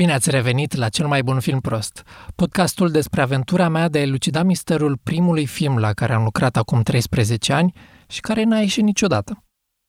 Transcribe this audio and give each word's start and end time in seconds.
Bine 0.00 0.12
ați 0.12 0.30
revenit 0.30 0.74
la 0.74 0.88
cel 0.88 1.06
mai 1.06 1.22
bun 1.22 1.40
film 1.40 1.60
prost, 1.60 2.02
podcastul 2.34 2.90
despre 2.90 3.20
aventura 3.20 3.68
mea 3.68 3.88
de 3.88 3.98
a 3.98 4.02
elucida 4.02 4.42
misterul 4.42 4.98
primului 5.02 5.46
film 5.46 5.78
la 5.78 5.92
care 5.92 6.12
am 6.12 6.22
lucrat 6.22 6.56
acum 6.56 6.82
13 6.82 7.52
ani 7.52 7.72
și 8.08 8.20
care 8.20 8.44
n-a 8.44 8.58
ieșit 8.58 8.82
niciodată. 8.82 9.44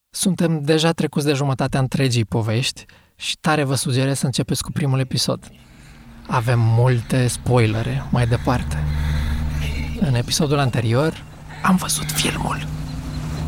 Suntem 0.09 0.61
deja 0.61 0.91
trecuți 0.91 1.25
de 1.25 1.33
jumătatea 1.33 1.79
întregii 1.79 2.25
povești 2.25 2.85
și 3.15 3.37
tare 3.37 3.63
vă 3.63 3.75
sugerez 3.75 4.17
să 4.17 4.25
începeți 4.25 4.63
cu 4.63 4.71
primul 4.71 4.99
episod. 4.99 5.49
Avem 6.27 6.59
multe 6.59 7.27
spoilere 7.27 8.05
mai 8.09 8.27
departe. 8.27 8.83
În 9.99 10.13
episodul 10.13 10.59
anterior 10.59 11.23
am 11.63 11.75
văzut 11.75 12.11
filmul. 12.11 12.67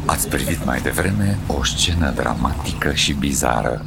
Ați 0.05 0.29
privit 0.29 0.65
mai 0.65 0.81
devreme 0.81 1.37
o 1.47 1.63
scenă 1.63 2.11
dramatică 2.11 2.93
și 2.93 3.13
bizară. 3.13 3.85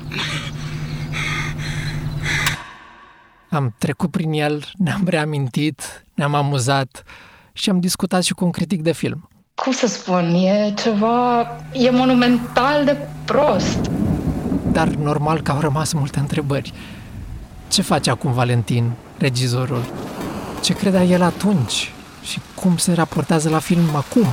Am 3.57 3.75
trecut 3.79 4.11
prin 4.11 4.33
el, 4.33 4.71
ne-am 4.75 5.03
reamintit, 5.07 6.05
ne-am 6.15 6.35
amuzat 6.35 7.03
și 7.53 7.71
am 7.71 7.81
discutat 7.81 8.23
și 8.23 8.35
cu 8.35 8.45
un 8.45 8.51
critic 8.51 8.83
de 8.83 8.93
film. 8.93 9.29
Cum 9.55 9.73
să 9.73 9.87
spun, 9.87 10.35
e 10.35 10.75
ceva, 10.77 11.41
e 11.73 11.91
monumental 11.91 12.85
de 12.85 12.97
prost. 13.25 13.91
Dar 14.73 14.89
normal 14.89 15.41
că 15.41 15.53
au 15.53 15.61
rămas 15.61 15.93
multe 15.93 16.19
întrebări. 16.19 16.73
Ce 17.69 17.83
face 17.83 18.11
acum 18.11 18.33
Valentin, 18.33 18.93
regizorul? 19.19 19.85
Ce 20.63 20.75
credea 20.75 21.05
el 21.05 21.23
atunci? 21.23 21.93
Și 22.23 22.41
cum 22.55 22.77
se 22.77 22.93
raportează 22.93 23.49
la 23.49 23.59
film 23.59 23.95
acum? 23.95 24.27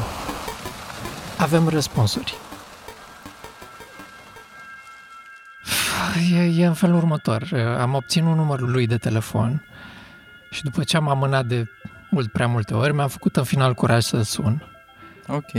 Avem 1.38 1.68
răspunsuri. 1.68 2.43
E, 6.34 6.62
e 6.62 6.66
în 6.66 6.74
felul 6.74 6.96
următor. 6.96 7.50
Am 7.80 7.94
obținut 7.94 8.36
numărul 8.36 8.72
lui 8.72 8.88
de 8.88 8.98
telefon 8.98 9.66
și 10.50 10.64
după 10.64 10.84
ce 10.84 10.98
am 10.98 11.10
amânat 11.10 11.46
de 11.46 11.66
mult 12.10 12.32
prea 12.32 12.48
multe 12.48 12.74
ori, 12.74 12.94
mi-am 12.94 13.08
făcut 13.08 13.36
în 13.36 13.44
final 13.44 13.74
curaj 13.74 14.04
să 14.04 14.22
sun. 14.22 14.68
Ok. 15.28 15.52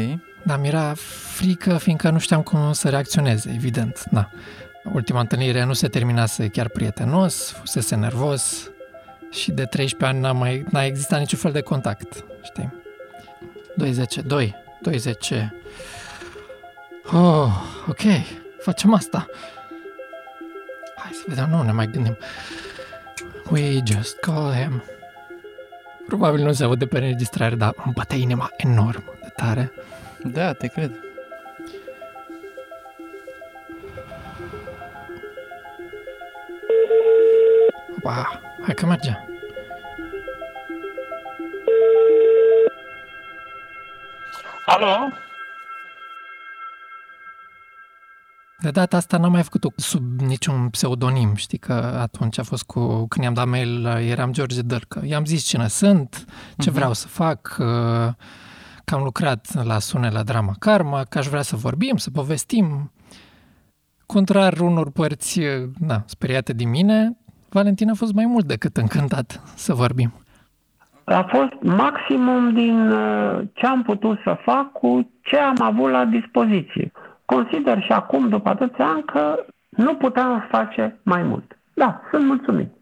Dar 0.43 0.59
mi-era 0.59 0.93
frică, 1.35 1.77
fiindcă 1.77 2.11
nu 2.11 2.19
știam 2.19 2.43
cum 2.43 2.73
să 2.73 2.89
reacționeze, 2.89 3.53
evident. 3.55 4.05
Na. 4.11 4.31
Ultima 4.93 5.21
întâlnire 5.21 5.65
nu 5.65 5.73
se 5.73 5.89
terminase 5.89 6.49
chiar 6.49 6.69
prietenos, 6.69 7.51
fusese 7.51 7.95
nervos 7.95 8.71
și 9.31 9.51
de 9.51 9.65
13 9.65 10.17
ani 10.17 10.21
n-a, 10.21 10.33
mai, 10.33 10.65
n-a 10.71 10.85
existat 10.85 11.19
niciun 11.19 11.39
fel 11.39 11.53
de 11.53 11.61
contact, 11.61 12.25
știi? 12.43 12.73
20, 13.77 14.19
2, 14.19 14.55
20. 14.81 15.33
Oh, 17.13 17.49
ok, 17.89 18.01
facem 18.61 18.95
asta. 18.95 19.27
Hai 21.05 21.13
să 21.13 21.25
vedem, 21.27 21.49
nu 21.49 21.63
ne 21.63 21.73
mai 21.73 21.87
gândim. 21.87 22.17
We 23.51 23.81
just 23.85 24.19
call 24.19 24.53
him. 24.53 24.83
Probabil 26.07 26.45
nu 26.45 26.53
se 26.53 26.65
aude 26.65 26.87
pe 26.87 26.97
înregistrare, 26.99 27.55
dar 27.55 27.75
îmi 27.85 27.95
bate 27.95 28.17
inima 28.17 28.51
enorm 28.57 29.05
de 29.23 29.33
tare. 29.37 29.73
Da, 30.23 30.53
te 30.53 30.67
cred. 30.67 30.91
Wow, 38.03 38.41
hai 38.63 38.75
că 38.75 38.87
merge. 38.87 39.19
Alo? 44.67 45.24
De 48.65 48.71
data 48.71 48.97
asta 48.97 49.19
n-am 49.19 49.33
mai 49.33 49.43
făcut-o 49.43 49.69
sub 49.77 50.21
niciun 50.21 50.69
pseudonim, 50.69 51.35
știi 51.35 51.59
că 51.59 51.73
atunci 52.01 52.39
a 52.39 52.43
fost 52.43 52.65
cu, 52.65 53.07
când 53.09 53.25
i-am 53.25 53.35
dat 53.35 53.47
mail, 53.47 53.87
eram 53.87 54.33
George 54.33 54.63
Dărcă. 54.63 55.03
I-am 55.07 55.25
zis 55.25 55.43
cine 55.43 55.69
sunt, 55.69 56.25
ce 56.59 56.71
vreau 56.71 56.93
să 56.93 57.09
fac, 57.09 57.41
că 58.85 58.95
am 58.95 59.03
lucrat 59.03 59.65
la 59.65 59.79
Sune 59.79 60.11
la 60.11 60.23
Drama 60.23 60.53
Karma, 60.59 61.03
că 61.09 61.19
aș 61.19 61.27
vrea 61.27 61.43
să 61.43 61.57
vorbim, 61.57 61.97
să 61.97 62.11
povestim. 62.11 62.93
Contrar 64.07 64.61
unor 64.61 64.91
părți, 64.91 65.41
na, 65.79 66.03
speriate 66.07 66.53
din 66.53 66.71
mine, 66.71 67.17
Valentin 67.49 67.91
a 67.91 67.95
fost 67.95 68.13
mai 68.13 68.27
mult 68.27 68.47
decât 68.47 68.77
încântat 68.77 69.43
să 69.55 69.75
vorbim. 69.75 70.13
A 71.05 71.27
fost 71.29 71.77
maximum 71.77 72.55
din 72.55 72.91
uh, 72.91 73.41
ce 73.53 73.67
am 73.67 73.83
putut 73.83 74.19
să 74.25 74.37
fac 74.45 74.73
cu 74.73 75.11
ce 75.21 75.37
am 75.37 75.57
avut 75.61 75.91
la 75.91 76.05
dispoziție. 76.05 76.93
Consider 77.25 77.83
și 77.83 77.93
acum, 77.93 78.29
după 78.29 78.49
atâția 78.49 78.87
ani, 78.87 79.05
că 79.05 79.45
nu 79.69 79.95
puteam 79.95 80.47
face 80.51 80.99
mai 81.03 81.23
mult. 81.23 81.59
Da, 81.75 82.01
sunt 82.11 82.27
mulțumit. 82.27 82.73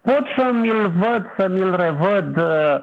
Pot 0.00 0.22
să 0.36 0.50
mi-l 0.52 0.88
văd, 0.88 1.26
să 1.36 1.48
mi-l 1.48 1.76
revăd, 1.76 2.36
uh, 2.36 2.82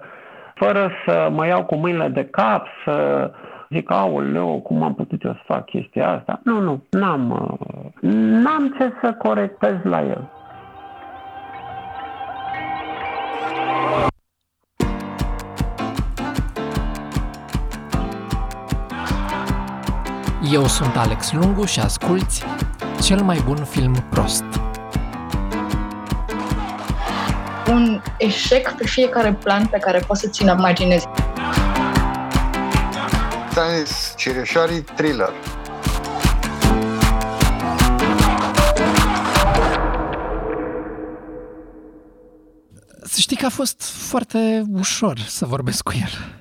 fără 0.56 0.92
să 1.06 1.30
mă 1.32 1.46
iau 1.46 1.66
cu 1.66 1.76
mâinile 1.76 2.08
de 2.08 2.26
cap, 2.26 2.66
să 2.86 3.32
zic, 3.70 3.92
aoleu, 3.92 4.62
cum 4.62 4.84
am 4.84 4.96
putut 4.96 5.24
eu 5.24 5.34
să 5.34 5.42
fac 5.46 5.66
chestia 5.66 6.10
asta? 6.10 6.40
Nu, 6.44 6.60
nu, 6.60 6.84
n-am, 6.90 7.30
uh, 7.32 8.12
n-am 8.12 8.76
ce 8.78 8.94
să 9.02 9.14
corectez 9.14 9.76
la 9.84 10.02
el. 10.02 10.30
Eu 20.52 20.68
sunt 20.68 20.96
Alex 20.96 21.32
Lungu 21.32 21.66
și 21.66 21.80
asculți 21.80 22.44
cel 23.02 23.22
mai 23.22 23.42
bun 23.46 23.66
film 23.66 23.94
prost. 24.10 24.44
Un 27.68 28.02
eșec 28.18 28.72
pe 28.72 28.88
fiecare 28.88 29.34
plan 29.34 29.66
pe 29.66 29.78
care 29.78 30.00
poți 30.00 30.22
să 30.22 30.28
ți-l 30.28 30.48
imaginezi. 30.48 31.06
Stanis 33.52 34.14
Cireșarii 34.18 34.82
Thriller. 34.82 35.34
Să 43.04 43.20
știi 43.20 43.38
că 43.38 43.46
a 43.46 43.50
fost 43.50 43.82
foarte 43.82 44.64
ușor 44.74 45.20
să 45.20 45.46
vorbesc 45.46 45.84
cu 45.84 45.92
el. 46.02 46.39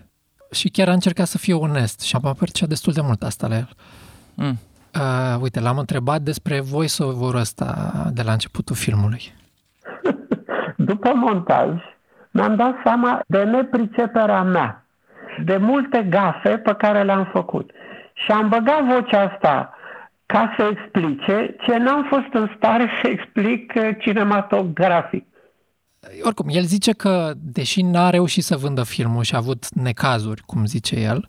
Și 0.50 0.68
chiar 0.68 0.88
a 0.88 0.92
încercat 0.92 1.26
să 1.26 1.38
fie 1.38 1.54
onest 1.54 2.00
și 2.00 2.16
am 2.16 2.30
apreciat 2.30 2.68
destul 2.68 2.92
de 2.92 3.00
mult 3.00 3.22
asta 3.22 3.46
la 3.46 3.56
el. 3.56 3.68
Mm. 4.34 4.58
Uh, 4.94 5.40
uite, 5.40 5.60
l-am 5.60 5.78
întrebat 5.78 6.20
despre 6.20 6.60
voice-over 6.60 7.34
ăsta 7.34 7.92
de 8.12 8.22
la 8.22 8.32
începutul 8.32 8.76
filmului. 8.76 9.34
După 10.90 11.12
montaj, 11.14 11.68
mi-am 12.30 12.56
dat 12.56 12.74
seama 12.84 13.20
de 13.26 13.42
nepriceperea 13.42 14.42
mea, 14.42 14.84
de 15.44 15.56
multe 15.56 16.06
gafe 16.08 16.58
pe 16.58 16.74
care 16.74 17.02
le-am 17.02 17.28
făcut. 17.32 17.70
Și 18.12 18.30
am 18.30 18.48
băgat 18.48 18.84
vocea 18.84 19.20
asta 19.32 19.72
ca 20.26 20.54
să 20.56 20.70
explice 20.70 21.56
ce 21.60 21.76
n-am 21.76 22.06
fost 22.08 22.32
în 22.32 22.50
stare 22.56 22.90
să 23.02 23.08
explic 23.08 23.72
uh, 23.76 23.90
cinematografic. 23.98 25.27
Oricum, 26.22 26.46
el 26.48 26.62
zice 26.62 26.92
că, 26.92 27.32
deși 27.36 27.82
n-a 27.82 28.10
reușit 28.10 28.42
să 28.44 28.56
vândă 28.56 28.82
filmul 28.82 29.22
și 29.22 29.34
a 29.34 29.38
avut 29.38 29.74
necazuri, 29.74 30.42
cum 30.46 30.64
zice 30.64 31.00
el, 31.00 31.26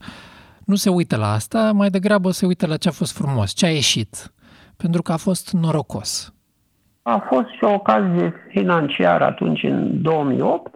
nu 0.65 0.75
se 0.75 0.89
uită 0.89 1.17
la 1.17 1.31
asta, 1.31 1.71
mai 1.71 1.89
degrabă 1.89 2.31
se 2.31 2.45
uită 2.45 2.67
la 2.67 2.77
ce 2.77 2.87
a 2.87 2.91
fost 2.91 3.17
frumos, 3.17 3.51
ce 3.51 3.65
a 3.65 3.69
ieșit, 3.69 4.31
pentru 4.77 5.01
că 5.01 5.11
a 5.11 5.17
fost 5.17 5.51
norocos. 5.51 6.33
A 7.01 7.27
fost 7.29 7.47
și 7.47 7.63
o 7.63 7.73
ocazie 7.73 8.33
financiară 8.49 9.23
atunci, 9.25 9.63
în 9.63 10.01
2008. 10.01 10.75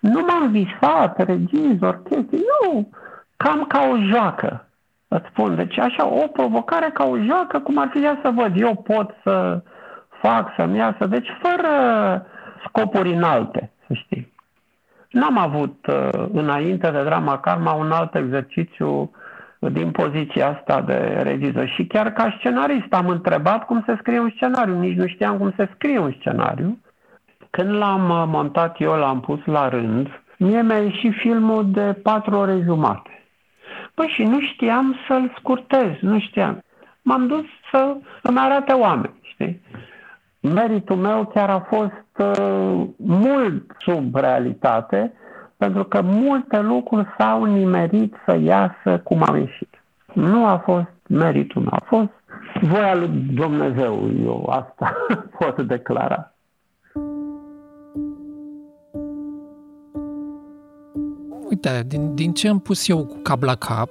Nu 0.00 0.20
m-am 0.20 0.50
visat, 0.50 1.24
regizor, 1.24 2.02
chestii, 2.02 2.44
nu, 2.62 2.88
cam 3.36 3.64
ca 3.64 3.88
o 3.92 3.96
joacă, 4.10 4.68
îți 5.08 5.26
spun. 5.30 5.56
Deci 5.56 5.78
așa, 5.78 6.06
o 6.06 6.26
provocare 6.26 6.90
ca 6.94 7.04
o 7.04 7.18
joacă, 7.18 7.58
cum 7.58 7.78
ar 7.78 7.90
fi 7.92 8.04
ea 8.04 8.20
să 8.22 8.30
văd, 8.34 8.60
eu 8.60 8.74
pot 8.74 9.10
să 9.22 9.62
fac, 10.22 10.52
să-mi 10.56 10.76
iasă, 10.76 11.06
deci 11.06 11.28
fără 11.42 11.70
scopuri 12.68 13.12
înalte, 13.12 13.70
să 13.86 13.94
știi. 13.94 14.34
N-am 15.10 15.38
avut 15.38 15.86
uh, 15.86 16.08
înainte 16.32 16.90
de 16.90 17.02
drama 17.02 17.40
Karma 17.40 17.72
un 17.72 17.90
alt 17.90 18.14
exercițiu 18.14 19.10
din 19.58 19.90
poziția 19.90 20.48
asta 20.48 20.80
de 20.80 21.20
regizor. 21.22 21.68
Și 21.68 21.86
chiar 21.86 22.12
ca 22.12 22.34
scenarist 22.38 22.92
am 22.92 23.08
întrebat 23.08 23.64
cum 23.64 23.82
se 23.86 23.96
scrie 23.98 24.18
un 24.18 24.30
scenariu. 24.34 24.78
Nici 24.78 24.96
nu 24.96 25.06
știam 25.06 25.38
cum 25.38 25.52
se 25.56 25.68
scrie 25.74 25.98
un 25.98 26.14
scenariu. 26.18 26.78
Când 27.50 27.70
l-am 27.70 28.10
uh, 28.10 28.24
montat 28.26 28.80
eu, 28.80 28.92
l-am 28.92 29.20
pus 29.20 29.44
la 29.44 29.68
rând, 29.68 30.08
mie 30.38 30.62
mi-a 30.62 30.76
ieșit 30.76 31.14
filmul 31.14 31.70
de 31.70 31.92
patru 32.02 32.36
ore 32.36 32.60
jumate. 32.64 33.10
Păi 33.94 34.06
și 34.06 34.22
nu 34.22 34.40
știam 34.40 34.96
să-l 35.08 35.34
scurtez, 35.38 35.90
nu 36.00 36.20
știam. 36.20 36.62
M-am 37.02 37.26
dus 37.26 37.44
să 37.70 37.96
îmi 38.22 38.38
arate 38.38 38.72
oameni, 38.72 39.14
știi? 39.22 39.60
Meritul 40.40 40.96
meu 40.96 41.26
chiar 41.26 41.50
a 41.50 41.60
fost 41.60 41.92
uh, 41.92 42.05
Uh, 42.18 42.88
mult 42.96 43.76
sub 43.78 44.14
realitate, 44.14 45.12
pentru 45.56 45.84
că 45.84 46.00
multe 46.02 46.60
lucruri 46.60 47.06
s-au 47.18 47.44
nimerit 47.44 48.14
să 48.26 48.36
iasă 48.36 49.00
cum 49.04 49.22
au 49.22 49.36
ieșit. 49.36 49.82
Nu 50.12 50.46
a 50.46 50.58
fost 50.58 50.92
meritul 51.08 51.62
meu, 51.62 51.72
a 51.72 51.84
fost 51.86 52.10
voia 52.60 52.94
lui 52.94 53.08
Dumnezeu, 53.34 54.10
eu 54.24 54.46
asta 54.50 54.96
pot 55.38 55.66
declara. 55.66 56.32
Uite, 61.48 61.82
din, 61.86 62.14
din 62.14 62.32
ce 62.32 62.48
am 62.48 62.58
pus 62.58 62.88
eu 62.88 63.16
cap 63.22 63.42
la 63.42 63.54
cap, 63.54 63.90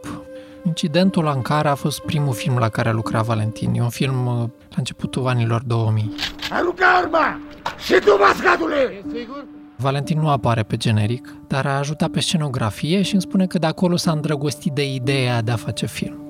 Incidentul 0.66 1.28
Ankara 1.28 1.70
a 1.70 1.76
fost 1.76 2.02
primul 2.02 2.34
film 2.34 2.58
la 2.58 2.70
care 2.70 2.90
a 2.90 2.92
lucrat 2.92 3.26
Valentin. 3.26 3.74
E 3.74 3.82
un 3.82 3.90
film 3.90 4.26
uh, 4.26 4.34
la 4.70 4.76
începutul 4.78 5.28
anilor 5.28 5.62
2000. 5.64 6.12
Arunca 6.52 6.86
arma! 6.86 7.40
Și 7.78 7.94
tu, 7.94 8.18
mascatule! 8.20 8.76
E 8.76 9.18
sigur? 9.18 9.46
Valentin 9.76 10.20
nu 10.20 10.30
apare 10.30 10.64
pe 10.64 10.78
generic, 10.78 11.36
dar 11.48 11.66
a 11.66 11.78
ajutat 11.78 12.10
pe 12.10 12.20
scenografie 12.20 13.02
și 13.02 13.14
îmi 13.14 13.22
spune 13.22 13.46
că 13.46 13.58
de 13.58 13.66
acolo 13.66 13.96
s-a 13.96 14.12
îndrăgostit 14.12 14.72
de 14.72 14.94
ideea 14.94 15.42
de 15.42 15.52
a 15.52 15.56
face 15.56 15.86
film. 15.86 16.24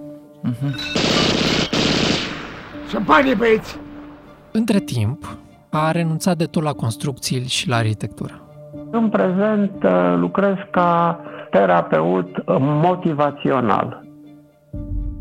Șampanie, 2.90 3.34
băieți! 3.34 3.80
Între 4.52 4.80
timp, 4.80 5.38
a 5.70 5.92
renunțat 5.92 6.38
de 6.38 6.46
tot 6.46 6.64
la 6.64 6.74
construcții 6.74 7.48
și 7.48 7.70
la 7.70 7.76
arhitectură. 7.76 8.42
În 8.92 9.10
prezent 9.10 9.84
uh, 9.84 10.14
lucrez 10.18 10.56
ca 10.72 11.20
terapeut 11.52 12.38
uh, 12.38 12.44
motivațional. 12.60 14.05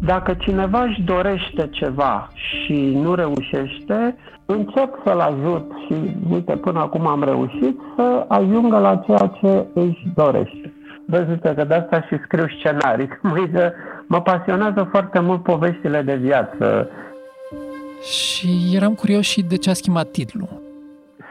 Dacă 0.04 0.34
cineva 0.34 0.82
își 0.82 1.02
dorește 1.02 1.68
ceva 1.70 2.28
și 2.34 2.98
nu 3.02 3.14
reușește, 3.14 4.16
încep 4.46 5.00
să-l 5.04 5.20
ajut 5.20 5.72
și, 5.86 5.94
uite, 6.30 6.56
până 6.56 6.78
acum 6.78 7.06
am 7.06 7.24
reușit 7.24 7.78
să 7.96 8.24
ajungă 8.28 8.78
la 8.78 8.96
ceea 8.96 9.32
ce 9.40 9.66
își 9.74 10.02
dorește. 10.14 10.72
Vezi, 11.06 11.30
uite 11.30 11.54
că 11.56 11.64
de 11.64 11.74
asta 11.74 12.00
și 12.00 12.18
scriu 12.24 12.46
scenarii. 12.58 13.08
Mă, 13.22 13.72
mă 14.06 14.20
pasionează 14.20 14.88
foarte 14.90 15.20
mult 15.20 15.42
poveștile 15.42 16.02
de 16.02 16.14
viață. 16.14 16.90
Și 18.02 18.48
eram 18.74 18.94
curios 18.94 19.24
și 19.24 19.42
de 19.42 19.56
ce 19.56 19.70
a 19.70 19.74
schimbat 19.74 20.10
titlul. 20.10 20.48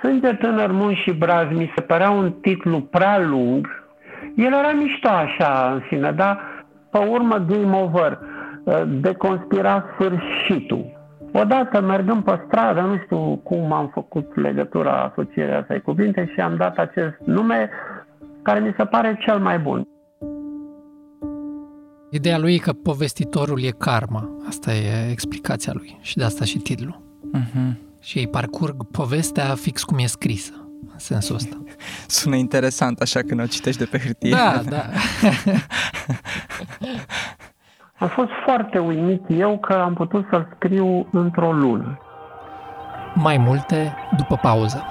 Sânge 0.01 0.33
tânăr, 0.33 0.71
mun 0.71 0.93
și 0.93 1.11
braz 1.11 1.47
mi 1.51 1.71
se 1.75 1.81
părea 1.81 2.09
un 2.09 2.31
titlu 2.31 2.81
prea 2.81 3.19
lung. 3.19 3.67
El 4.35 4.53
era 4.53 4.71
mișto 4.71 5.09
așa 5.09 5.71
în 5.73 5.81
sine, 5.89 6.11
dar 6.11 6.39
pe 6.91 6.97
urmă 6.97 7.45
Game 7.47 7.77
Over 7.77 8.19
de 9.01 9.13
conspira 9.13 9.85
sfârșitul. 9.93 11.01
Odată 11.31 11.81
mergând 11.81 12.23
pe 12.23 12.43
stradă, 12.45 12.81
nu 12.81 12.97
știu 13.03 13.35
cum 13.43 13.71
am 13.71 13.89
făcut 13.93 14.35
legătura, 14.35 15.03
asocierea 15.03 15.59
asta 15.59 15.81
cuvinte 15.83 16.29
și 16.33 16.39
am 16.39 16.55
dat 16.55 16.77
acest 16.77 17.15
nume 17.25 17.69
care 18.41 18.59
mi 18.59 18.73
se 18.77 18.85
pare 18.85 19.17
cel 19.25 19.39
mai 19.39 19.59
bun. 19.59 19.87
Ideea 22.09 22.37
lui 22.37 22.53
e 22.53 22.57
că 22.57 22.73
povestitorul 22.73 23.63
e 23.63 23.69
karma. 23.69 24.29
Asta 24.47 24.73
e 24.73 25.11
explicația 25.11 25.73
lui 25.75 25.99
și 26.01 26.17
de 26.17 26.23
asta 26.23 26.45
și 26.45 26.57
titlul. 26.57 27.01
Mhm. 27.31 27.79
Și 28.01 28.17
ei 28.17 28.27
parcurg 28.27 28.83
povestea 28.91 29.55
fix 29.55 29.83
cum 29.83 29.97
e 29.97 30.05
scrisă, 30.05 30.53
în 30.91 30.99
sensul 30.99 31.35
ăsta. 31.35 31.63
Sună 32.07 32.35
interesant 32.35 32.99
așa 32.99 33.21
când 33.21 33.39
o 33.39 33.45
citești 33.45 33.79
de 33.79 33.87
pe 33.91 33.97
hârtie. 33.97 34.29
Da, 34.29 34.61
da. 34.69 34.83
Am 37.99 38.07
fost 38.07 38.29
foarte 38.45 38.77
uimit 38.79 39.21
eu 39.27 39.57
că 39.59 39.73
am 39.73 39.93
putut 39.93 40.25
să-l 40.29 40.47
scriu 40.55 41.07
într-o 41.11 41.51
lună. 41.51 41.97
Mai 43.15 43.37
multe 43.37 43.93
după 44.17 44.35
pauză. 44.35 44.83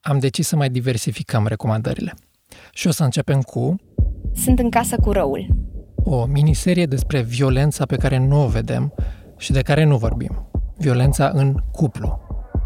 Am 0.00 0.18
decis 0.18 0.46
să 0.48 0.56
mai 0.56 0.68
diversificăm 0.68 1.46
recomandările. 1.46 2.14
Și 2.72 2.86
o 2.86 2.90
să 2.90 3.04
începem 3.04 3.40
cu 3.40 3.74
Sunt 4.34 4.58
în 4.58 4.70
casă 4.70 4.96
cu 5.00 5.12
răul. 5.12 5.46
o 6.04 6.24
miniserie 6.26 6.86
despre 6.86 7.20
violența 7.20 7.84
pe 7.86 7.96
care 7.96 8.18
nu 8.18 8.42
o 8.42 8.46
vedem 8.46 8.92
și 9.36 9.52
de 9.52 9.62
care 9.62 9.84
nu 9.84 9.96
vorbim. 9.96 10.48
Violența 10.76 11.30
în 11.34 11.54
cuplu. 11.72 12.20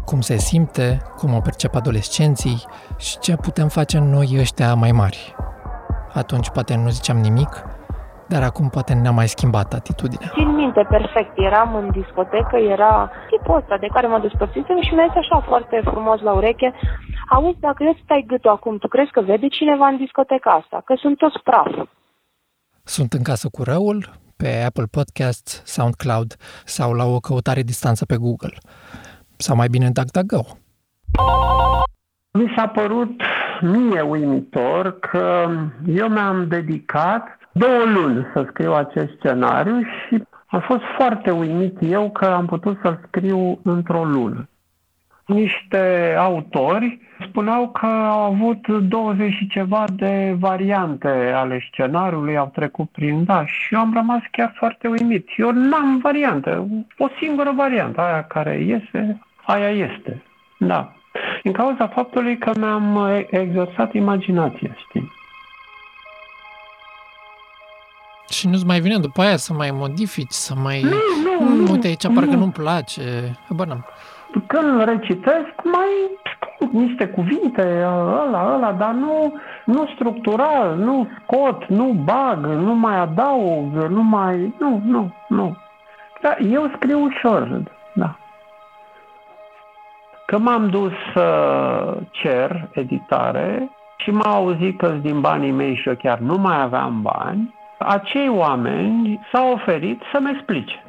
Cum 0.05 0.21
se 0.21 0.37
simte, 0.37 1.01
cum 1.17 1.33
o 1.33 1.39
percep 1.39 1.75
adolescenții 1.75 2.63
și 2.97 3.19
ce 3.19 3.35
putem 3.35 3.67
face 3.67 3.99
noi 3.99 4.35
ăștia 4.39 4.73
mai 4.73 4.91
mari. 4.91 5.35
Atunci 6.13 6.49
poate 6.49 6.75
nu 6.75 6.89
ziceam 6.89 7.17
nimic, 7.17 7.63
dar 8.27 8.43
acum 8.43 8.69
poate 8.69 8.93
ne-a 8.93 9.11
mai 9.11 9.27
schimbat 9.27 9.73
atitudinea. 9.73 10.31
Țin 10.33 10.55
minte 10.55 10.85
perfect, 10.89 11.31
eram 11.35 11.75
în 11.75 11.91
discotecă, 11.91 12.55
era 12.57 13.11
tipul 13.29 13.55
ăsta 13.55 13.77
de 13.77 13.87
care 13.93 14.07
mă 14.07 14.19
despărțisem 14.19 14.81
și 14.81 14.93
mi-a 14.93 15.07
zis 15.07 15.17
așa 15.17 15.39
foarte 15.47 15.81
frumos 15.83 16.19
la 16.21 16.31
ureche, 16.33 16.73
auzi, 17.29 17.59
dacă 17.59 17.83
îți 17.91 18.01
stai 18.03 18.23
gâtul 18.27 18.49
acum, 18.49 18.77
tu 18.77 18.87
crezi 18.87 19.11
că 19.11 19.21
vede 19.21 19.47
cineva 19.47 19.87
în 19.87 19.97
discoteca 19.97 20.51
asta? 20.51 20.81
Că 20.85 20.93
sunt 20.97 21.17
toți 21.17 21.39
praf. 21.43 21.71
Sunt 22.83 23.13
în 23.13 23.23
casă 23.23 23.47
cu 23.51 23.63
răul, 23.63 24.09
pe 24.37 24.63
Apple 24.65 24.87
Podcasts, 24.91 25.61
SoundCloud 25.65 26.35
sau 26.65 26.93
la 26.93 27.05
o 27.05 27.19
căutare 27.19 27.61
distanță 27.61 28.05
pe 28.05 28.17
Google. 28.17 28.57
Sau 29.37 29.55
mai 29.55 29.67
bine 29.67 29.89
DuckDuckGo. 29.89 30.43
Mi 32.33 32.53
s-a 32.55 32.67
părut 32.67 33.21
mie 33.61 34.01
uimitor 34.01 34.99
că 34.99 35.49
eu 35.85 36.07
mi-am 36.07 36.47
dedicat 36.47 37.39
două 37.51 37.83
luni 37.93 38.27
să 38.33 38.45
scriu 38.49 38.73
acest 38.73 39.09
scenariu 39.17 39.81
și 39.81 40.23
am 40.47 40.59
fost 40.59 40.81
foarte 40.97 41.31
uimit 41.31 41.77
eu 41.79 42.11
că 42.11 42.25
am 42.25 42.45
putut 42.45 42.79
să-l 42.81 42.99
scriu 43.07 43.59
într-o 43.63 44.03
lună. 44.03 44.47
Niște 45.25 46.15
autori 46.17 46.99
spuneau 47.27 47.69
că 47.69 47.85
au 47.85 48.19
avut 48.19 48.67
20 48.67 49.33
și 49.33 49.47
ceva 49.47 49.85
de 49.95 50.35
variante 50.39 51.07
ale 51.35 51.65
scenariului, 51.71 52.37
au 52.37 52.49
trecut 52.53 52.89
prin 52.89 53.23
da 53.23 53.45
și 53.45 53.73
eu 53.73 53.79
am 53.79 53.93
rămas 53.93 54.21
chiar 54.31 54.53
foarte 54.55 54.87
uimit. 54.87 55.27
Eu 55.37 55.51
n-am 55.51 55.97
variantă, 55.97 56.67
o 56.97 57.07
singură 57.21 57.51
variantă, 57.55 58.01
aia 58.01 58.23
care 58.23 58.59
iese, 58.59 59.19
aia 59.45 59.69
este. 59.69 60.23
Da. 60.57 60.93
Din 61.43 61.51
cauza 61.51 61.87
faptului 61.87 62.37
că 62.37 62.51
mi-am 62.59 63.09
exersat 63.29 63.93
imaginația, 63.93 64.75
știi? 64.87 65.11
Și 68.29 68.47
nu-ți 68.47 68.65
mai 68.65 68.79
vine 68.79 68.97
după 68.97 69.21
aia 69.21 69.37
să 69.37 69.53
mai 69.53 69.71
modifici, 69.73 70.31
să 70.31 70.53
mai... 70.63 70.81
Nu, 70.81 70.89
nu, 70.89 71.29
Mm, 71.45 71.55
nu, 71.55 71.71
Uite, 71.71 71.87
aici 71.87 72.07
parcă 72.13 72.29
nu. 72.31 72.37
nu-mi 72.37 72.51
place. 72.51 73.01
Habar 73.47 73.67
n-am. 73.67 73.85
Când 74.47 74.83
recitesc, 74.83 75.53
mai 75.63 75.87
scot 76.35 76.71
niște 76.71 77.07
cuvinte, 77.07 77.61
ăla, 77.85 78.53
ăla, 78.55 78.71
dar 78.71 78.91
nu, 78.91 79.33
nu 79.65 79.87
structural, 79.95 80.75
nu 80.75 81.07
scot, 81.23 81.65
nu 81.67 81.85
bag, 82.03 82.45
nu 82.45 82.75
mai 82.75 82.99
adaug, 82.99 83.73
nu 83.75 84.03
mai... 84.03 84.53
Nu, 84.59 84.81
nu, 84.85 85.13
nu. 85.27 85.57
Da, 86.21 86.35
eu 86.51 86.71
scriu 86.75 87.03
ușor, 87.03 87.41
da. 87.41 87.71
Că 90.31 90.37
m-am 90.37 90.69
dus 90.69 90.91
să 91.13 91.97
cer 92.11 92.69
editare 92.73 93.69
și 93.97 94.11
m-au 94.11 94.33
auzit 94.33 94.77
că 94.77 94.87
din 94.87 95.21
banii 95.21 95.51
mei 95.51 95.75
și 95.75 95.87
eu 95.87 95.95
chiar 95.95 96.17
nu 96.17 96.37
mai 96.37 96.61
aveam 96.61 97.01
bani, 97.01 97.55
acei 97.77 98.29
oameni 98.29 99.27
s-au 99.31 99.51
oferit 99.51 100.01
să-mi 100.11 100.29
explice. 100.29 100.83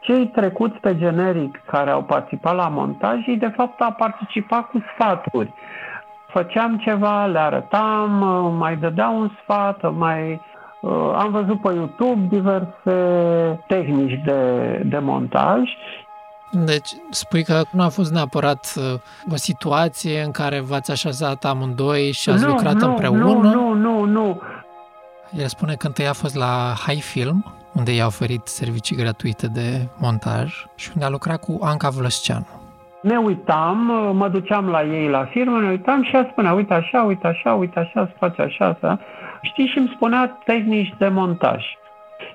Cei 0.00 0.26
trecuți 0.26 0.78
pe 0.78 0.96
generic 0.96 1.60
care 1.66 1.90
au 1.90 2.02
participat 2.02 2.54
la 2.54 2.68
montaj, 2.68 3.26
ei 3.26 3.36
de 3.36 3.52
fapt 3.56 3.80
au 3.80 3.92
participat 3.92 4.70
cu 4.70 4.84
sfaturi. 4.94 5.54
Făceam 6.28 6.78
ceva, 6.78 7.26
le 7.26 7.38
arătam, 7.38 8.10
mai 8.58 8.76
dădeau 8.76 9.20
un 9.20 9.30
sfat, 9.42 9.92
mai 9.92 10.40
uh, 10.80 11.12
am 11.16 11.30
văzut 11.30 11.60
pe 11.60 11.72
YouTube 11.74 12.36
diverse 12.36 12.94
tehnici 13.66 14.20
de, 14.24 14.80
de 14.84 14.98
montaj 14.98 15.60
Deci, 16.54 16.88
spui 17.10 17.44
că 17.44 17.62
nu 17.70 17.82
a 17.82 17.88
fost 17.88 18.12
neapărat 18.12 18.74
uh, 18.76 19.00
o 19.32 19.36
situație 19.36 20.22
în 20.22 20.30
care 20.30 20.60
v-ați 20.60 20.90
așezat 20.90 21.44
amândoi 21.44 22.12
și 22.12 22.30
ați 22.30 22.44
nu, 22.44 22.48
lucrat 22.48 22.74
nu, 22.74 22.86
împreună. 22.86 23.24
Nu, 23.24 23.40
nu, 23.40 23.72
nu, 23.72 24.04
nu. 24.04 24.40
El 25.38 25.46
spune 25.46 25.74
că 25.74 25.86
întâi 25.86 26.06
a 26.06 26.12
fost 26.12 26.34
la 26.34 26.74
High 26.86 27.02
Film, 27.02 27.44
unde 27.72 27.94
i-a 27.94 28.06
oferit 28.06 28.46
servicii 28.46 28.96
gratuite 28.96 29.46
de 29.46 29.88
montaj 29.98 30.64
și 30.74 30.90
unde 30.94 31.06
a 31.06 31.08
lucrat 31.08 31.40
cu 31.40 31.58
Anca 31.62 31.88
Vlăsceanu. 31.88 32.46
Ne 33.02 33.16
uitam, 33.16 33.76
mă 34.16 34.28
duceam 34.28 34.68
la 34.68 34.82
ei 34.82 35.08
la 35.08 35.24
firmă, 35.24 35.60
ne 35.60 35.68
uitam 35.68 36.02
și 36.02 36.14
ea 36.14 36.28
spunea, 36.30 36.52
uite 36.52 36.74
așa, 36.74 37.02
uite 37.02 37.26
așa, 37.26 37.54
uite 37.54 37.78
așa, 37.78 38.06
se 38.06 38.14
face 38.18 38.42
așa, 38.42 38.66
așa. 38.66 39.00
Știi, 39.42 39.66
și 39.66 39.78
îmi 39.78 39.92
spunea 39.94 40.38
tehnici 40.44 40.94
de 40.98 41.08
montaj. 41.08 41.64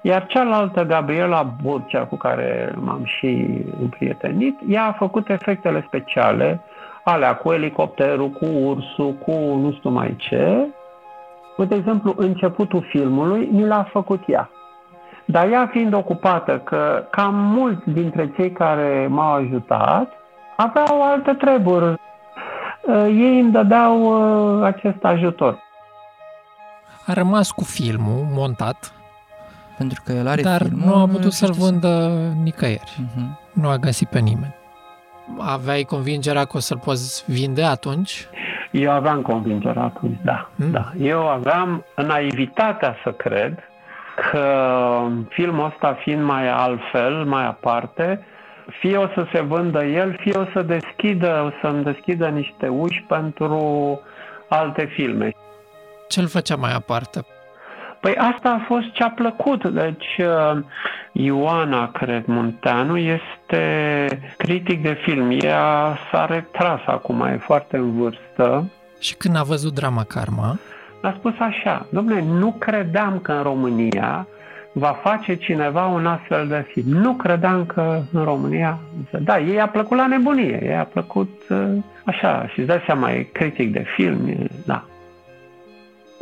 Iar 0.02 0.26
cealaltă, 0.28 0.84
Gabriela 0.84 1.54
Burcea, 1.62 2.04
cu 2.04 2.16
care 2.16 2.74
m-am 2.76 3.02
și 3.04 3.64
împrietenit, 3.80 4.60
ea 4.68 4.86
a 4.86 4.92
făcut 4.92 5.30
efectele 5.30 5.84
speciale, 5.88 6.62
alea 7.04 7.36
cu 7.36 7.52
elicopterul, 7.52 8.30
cu 8.30 8.46
ursul, 8.46 9.14
cu 9.14 9.32
nu 9.32 9.72
știu 9.72 9.90
mai 9.90 10.16
ce. 10.18 10.68
De 11.68 11.76
exemplu, 11.76 12.14
începutul 12.18 12.86
filmului 12.90 13.50
mi 13.52 13.66
l-a 13.66 13.84
făcut 13.92 14.24
ea. 14.28 14.50
Dar 15.26 15.50
ea 15.52 15.68
fiind 15.72 15.94
ocupată 15.94 16.62
că 16.64 17.08
cam 17.10 17.36
mulți 17.36 17.90
dintre 17.90 18.32
cei 18.36 18.52
care 18.52 19.08
m-au 19.10 19.34
ajutat 19.34 20.14
aveau 20.56 21.04
alte 21.04 21.34
treburi. 21.34 21.86
Uh, 21.86 23.06
Ei 23.06 23.40
îmi 23.40 23.52
dădeau 23.52 24.02
uh, 24.02 24.64
acest 24.64 25.04
ajutor. 25.04 25.60
A 27.06 27.14
rămas 27.14 27.52
cu 27.52 27.64
filmul 27.64 28.26
montat, 28.32 28.94
Pentru 29.80 30.02
că 30.06 30.12
el 30.12 30.28
are 30.28 30.42
dar 30.42 30.62
filmul, 30.62 30.88
nu 30.88 30.96
a 31.02 31.08
putut 31.08 31.32
să-l 31.32 31.48
reușește 31.52 31.70
vândă 31.72 32.12
nicăieri. 32.44 32.98
Mhm. 33.16 33.40
Nu 33.54 33.68
a 33.70 33.78
găsit 33.78 34.08
pe 34.10 34.20
nimeni. 34.20 34.56
Aveai 35.40 35.84
convingerea 35.84 36.46
că 36.46 36.58
o 36.58 36.60
să-l 36.60 36.78
poți 36.78 37.24
vinde 37.28 37.64
atunci? 37.64 38.28
Eu 38.72 38.92
aveam 38.92 39.22
convingerea 39.22 39.84
atunci, 39.84 40.18
da, 40.24 40.50
Mm. 40.56 40.72
da. 40.72 40.92
Eu 41.00 41.28
aveam 41.30 41.86
naivitatea 41.96 42.96
să 43.04 43.12
cred 43.12 43.60
că 44.32 44.46
filmul 45.30 45.66
ăsta 45.66 45.98
fiind 46.04 46.24
mai 46.24 46.48
altfel, 46.50 47.26
mai 47.26 47.46
aparte, 47.46 48.26
fie 48.80 48.98
o 48.98 49.08
să 49.08 49.26
se 49.34 49.42
vândă 49.42 49.84
el, 49.84 50.18
fie 50.20 50.38
o 50.38 50.46
să 50.54 50.62
deschidă, 50.62 51.44
o 51.46 51.50
să-mi 51.68 51.84
deschidă 51.84 52.28
niște 52.28 52.68
uși 52.68 53.04
pentru 53.08 53.60
alte 54.50 54.86
filme. 54.86 55.32
Ce 56.08 56.20
îl 56.20 56.28
făcea 56.28 56.56
mai 56.56 56.74
aparte? 56.74 57.26
Păi 58.02 58.16
asta 58.16 58.50
a 58.50 58.66
fost 58.68 58.92
ce 58.92 59.04
a 59.04 59.10
plăcut. 59.10 59.68
Deci 59.68 60.18
uh, 60.18 60.64
Ioana, 61.12 61.92
cred, 61.92 62.26
Munteanu, 62.26 62.98
este 62.98 64.08
critic 64.38 64.82
de 64.82 64.98
film. 65.04 65.38
Ea 65.42 65.98
s-a 66.12 66.26
retras 66.26 66.80
acum, 66.86 67.22
e 67.22 67.38
foarte 67.38 67.78
în 67.78 67.98
vârstă. 67.98 68.70
Și 69.00 69.16
când 69.16 69.36
a 69.36 69.44
văzut 69.44 69.74
drama 69.74 70.04
Karma, 70.04 70.60
A 71.02 71.14
spus 71.18 71.34
așa, 71.40 71.86
domnule, 71.90 72.22
nu 72.22 72.56
credeam 72.60 73.20
că 73.20 73.32
în 73.32 73.44
România 73.44 74.28
va 74.74 75.00
face 75.04 75.36
cineva 75.36 75.86
un 75.86 76.06
astfel 76.06 76.48
de 76.48 76.66
film. 76.72 76.88
Nu 76.88 77.14
credeam 77.14 77.66
că 77.66 78.02
în 78.12 78.24
România... 78.24 78.80
Da, 79.20 79.40
ei 79.40 79.60
a 79.62 79.68
plăcut 79.68 79.98
la 79.98 80.08
nebunie, 80.08 80.60
ei 80.64 80.76
a 80.76 80.84
plăcut 80.84 81.42
uh, 81.50 81.58
așa, 82.06 82.48
și 82.48 82.60
îți 82.60 82.68
dai 82.68 82.84
seama, 82.86 83.12
e 83.12 83.22
critic 83.22 83.72
de 83.72 83.84
film, 83.96 84.28
e, 84.28 84.48
da. 84.66 84.84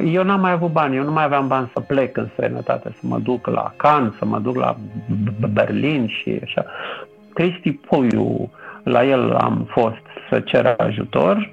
Eu 0.06 0.24
n-am 0.24 0.40
mai 0.40 0.52
avut 0.52 0.72
bani, 0.72 0.96
eu 0.96 1.04
nu 1.04 1.12
mai 1.12 1.24
aveam 1.24 1.48
bani 1.48 1.72
să 1.74 1.80
plec 1.80 2.18
în 2.18 2.28
străinătate, 2.34 2.90
să 2.90 3.00
mă 3.02 3.18
duc 3.20 3.48
la 3.48 3.74
Cannes, 3.78 4.14
să 4.18 4.26
mă 4.26 4.40
duc 4.40 4.56
la 4.56 4.78
B- 5.08 5.52
Berlin 5.52 6.08
și 6.08 6.40
așa. 6.44 6.66
Cristi 7.34 7.72
Puiu, 7.72 8.52
la 8.84 9.06
el 9.06 9.36
am 9.36 9.68
fost 9.70 10.02
să 10.30 10.40
cer 10.40 10.76
ajutor 10.78 11.50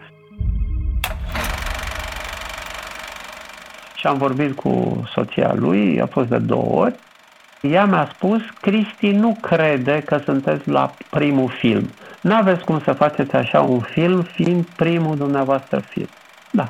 și 3.94 4.06
am 4.06 4.18
vorbit 4.18 4.56
cu 4.56 5.02
soția 5.14 5.52
lui, 5.54 6.00
a 6.00 6.06
fost 6.06 6.28
de 6.28 6.38
două 6.38 6.82
ori. 6.82 6.94
Ea 7.60 7.84
mi-a 7.84 8.10
spus, 8.14 8.40
Cristi 8.60 9.10
nu 9.10 9.36
crede 9.40 10.02
că 10.06 10.20
sunteți 10.24 10.68
la 10.68 10.90
primul 11.10 11.48
film. 11.48 11.90
N-aveți 12.20 12.64
cum 12.64 12.80
să 12.80 12.92
faceți 12.92 13.36
așa 13.36 13.60
un 13.60 13.80
film 13.80 14.22
fiind 14.22 14.64
primul 14.64 15.16
dumneavoastră 15.16 15.78
film. 15.78 16.08
Da. 16.50 16.68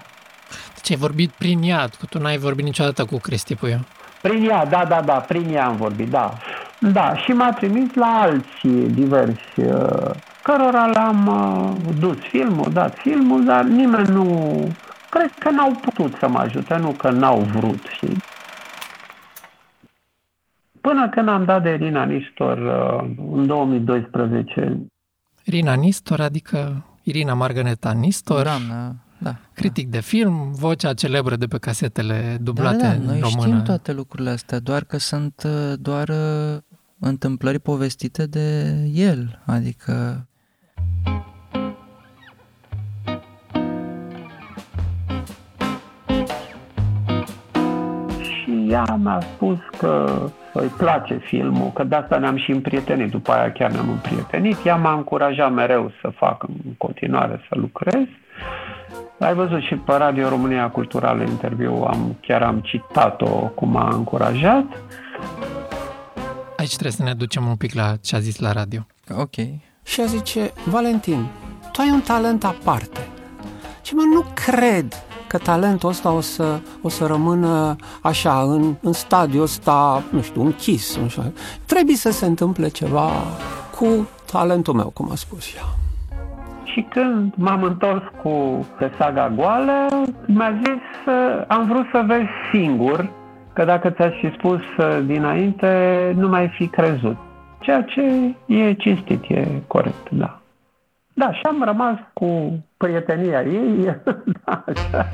Deci 0.84 0.96
ai 0.96 1.08
vorbit 1.08 1.30
prin 1.30 1.62
ea, 1.62 1.88
că 1.98 2.06
tu 2.08 2.18
n-ai 2.18 2.36
vorbit 2.36 2.64
niciodată 2.64 3.04
cu 3.04 3.16
Cristi 3.18 3.54
Puiu. 3.54 3.86
Prin 4.22 4.48
ea, 4.48 4.66
da, 4.66 4.84
da, 4.84 5.02
da, 5.02 5.12
prin 5.12 5.54
ea 5.54 5.66
am 5.66 5.76
vorbit, 5.76 6.08
da. 6.08 6.32
Da, 6.78 7.16
și 7.16 7.30
m-a 7.30 7.52
trimis 7.52 7.94
la 7.94 8.20
alții 8.20 8.88
diversi, 8.88 9.60
uh, 9.60 10.10
cărora 10.42 10.86
le-am 10.86 11.26
uh, 11.26 11.94
dus 11.98 12.16
filmul, 12.16 12.72
dat 12.72 12.98
filmul, 12.98 13.44
dar 13.44 13.64
nimeni 13.64 14.08
nu... 14.08 14.26
Cred 15.10 15.30
că 15.38 15.50
n-au 15.50 15.70
putut 15.70 16.14
să 16.18 16.28
mă 16.28 16.38
ajute, 16.38 16.76
nu 16.76 16.90
că 16.90 17.10
n-au 17.10 17.38
vrut, 17.40 17.86
știi? 17.94 18.16
Până 20.80 21.08
când 21.08 21.28
am 21.28 21.44
dat 21.44 21.62
de 21.62 21.70
Irina 21.70 22.04
Nistor 22.04 22.58
uh, 22.58 23.10
în 23.32 23.46
2012, 23.46 24.78
Irina 25.44 25.74
Nistor, 25.74 26.20
adică 26.20 26.84
Irina 27.02 27.34
Marganeta 27.34 27.92
Nistor, 27.92 28.42
Doamnă, 28.42 29.03
da. 29.24 29.36
critic 29.54 29.88
de 29.88 30.00
film, 30.00 30.52
vocea 30.52 30.92
celebră 30.94 31.36
de 31.36 31.46
pe 31.46 31.58
casetele 31.58 32.22
Da, 32.36 32.42
dublate 32.42 32.82
da, 32.82 32.90
în 32.90 33.02
noi 33.02 33.20
română. 33.20 33.40
știm 33.40 33.62
toate 33.62 33.92
lucrurile 33.92 34.30
astea, 34.30 34.58
doar 34.58 34.84
că 34.84 34.98
sunt 34.98 35.42
uh, 35.46 35.72
doar 35.78 36.08
uh, 36.08 36.58
întâmplări 36.98 37.58
povestite 37.58 38.26
de 38.26 38.74
el, 38.94 39.42
adică 39.46 40.26
și 48.20 48.66
ea 48.68 48.98
mi-a 49.02 49.20
spus 49.34 49.58
că 49.78 50.22
îi 50.52 50.72
place 50.76 51.16
filmul, 51.16 51.70
că 51.74 51.84
de 51.84 51.94
asta 51.94 52.18
ne-am 52.18 52.36
și 52.36 52.50
împrietenit, 52.50 53.10
după 53.10 53.32
aia 53.32 53.52
chiar 53.52 53.70
ne-am 53.70 53.88
împrietenit. 53.88 54.56
Ea 54.64 54.76
m-a 54.76 54.92
încurajat 54.92 55.52
mereu 55.52 55.92
să 56.00 56.08
fac 56.16 56.42
în 56.42 56.72
continuare, 56.78 57.40
să 57.48 57.58
lucrez. 57.58 58.06
Ai 59.18 59.34
văzut 59.34 59.62
și 59.62 59.74
pe 59.74 59.92
Radio 59.92 60.28
România 60.28 60.70
Culturală 60.70 61.22
interviu, 61.22 61.72
am, 61.72 62.16
chiar 62.20 62.42
am 62.42 62.60
citat-o 62.60 63.26
cum 63.26 63.70
m-a 63.70 63.88
încurajat. 63.94 64.64
Aici 66.56 66.72
trebuie 66.72 66.92
să 66.92 67.02
ne 67.02 67.14
ducem 67.14 67.46
un 67.46 67.56
pic 67.56 67.74
la 67.74 67.96
ce 67.96 68.16
a 68.16 68.18
zis 68.18 68.38
la 68.38 68.52
radio. 68.52 68.86
ok. 69.18 69.34
Și 69.82 70.00
ea 70.00 70.06
zice, 70.06 70.52
Valentin, 70.64 71.26
tu 71.72 71.80
ai 71.80 71.90
un 71.90 72.00
talent 72.00 72.44
aparte. 72.44 73.08
Și 73.82 73.94
mă, 73.94 74.02
nu 74.14 74.24
cred 74.34 75.04
că 75.26 75.38
talentul 75.38 75.88
ăsta 75.88 76.12
o 76.12 76.20
să, 76.20 76.60
o 76.82 76.88
să 76.88 77.06
rămână 77.06 77.76
așa, 78.02 78.42
în, 78.42 78.74
în 78.80 78.92
stadiul 78.92 79.42
ăsta, 79.42 80.02
nu 80.10 80.22
știu, 80.22 80.42
închis. 80.42 80.96
Nu 80.96 81.08
știu. 81.08 81.32
Trebuie 81.64 81.96
să 81.96 82.10
se 82.10 82.26
întâmple 82.26 82.68
ceva 82.68 83.10
cu 83.78 84.08
talentul 84.32 84.74
meu, 84.74 84.90
cum 84.90 85.10
a 85.10 85.14
spus 85.14 85.54
ea. 85.54 85.83
Și 86.74 86.86
când 86.88 87.32
m-am 87.36 87.62
întors 87.62 88.02
cu 88.22 88.66
pe 88.78 88.90
saga 88.98 89.32
goală, 89.36 89.88
mi-a 90.26 90.52
zis, 90.64 91.12
uh, 91.14 91.44
am 91.46 91.66
vrut 91.66 91.86
să 91.92 92.02
vezi 92.06 92.28
singur, 92.52 93.10
că 93.52 93.64
dacă 93.64 93.90
ți-aș 93.90 94.14
fi 94.20 94.32
spus 94.38 94.60
uh, 94.78 94.98
dinainte, 95.06 96.12
nu 96.16 96.28
mai 96.28 96.48
fi 96.48 96.66
crezut. 96.66 97.16
Ceea 97.60 97.82
ce 97.82 98.34
e 98.46 98.72
cinstit, 98.72 99.24
e 99.28 99.46
corect, 99.66 100.10
da. 100.10 100.40
Da, 101.12 101.32
și 101.32 101.40
am 101.42 101.62
rămas 101.62 101.98
cu 102.12 102.58
prietenia 102.76 103.42
ei, 103.42 103.84
da, 104.44 104.64
așa. 104.66 105.08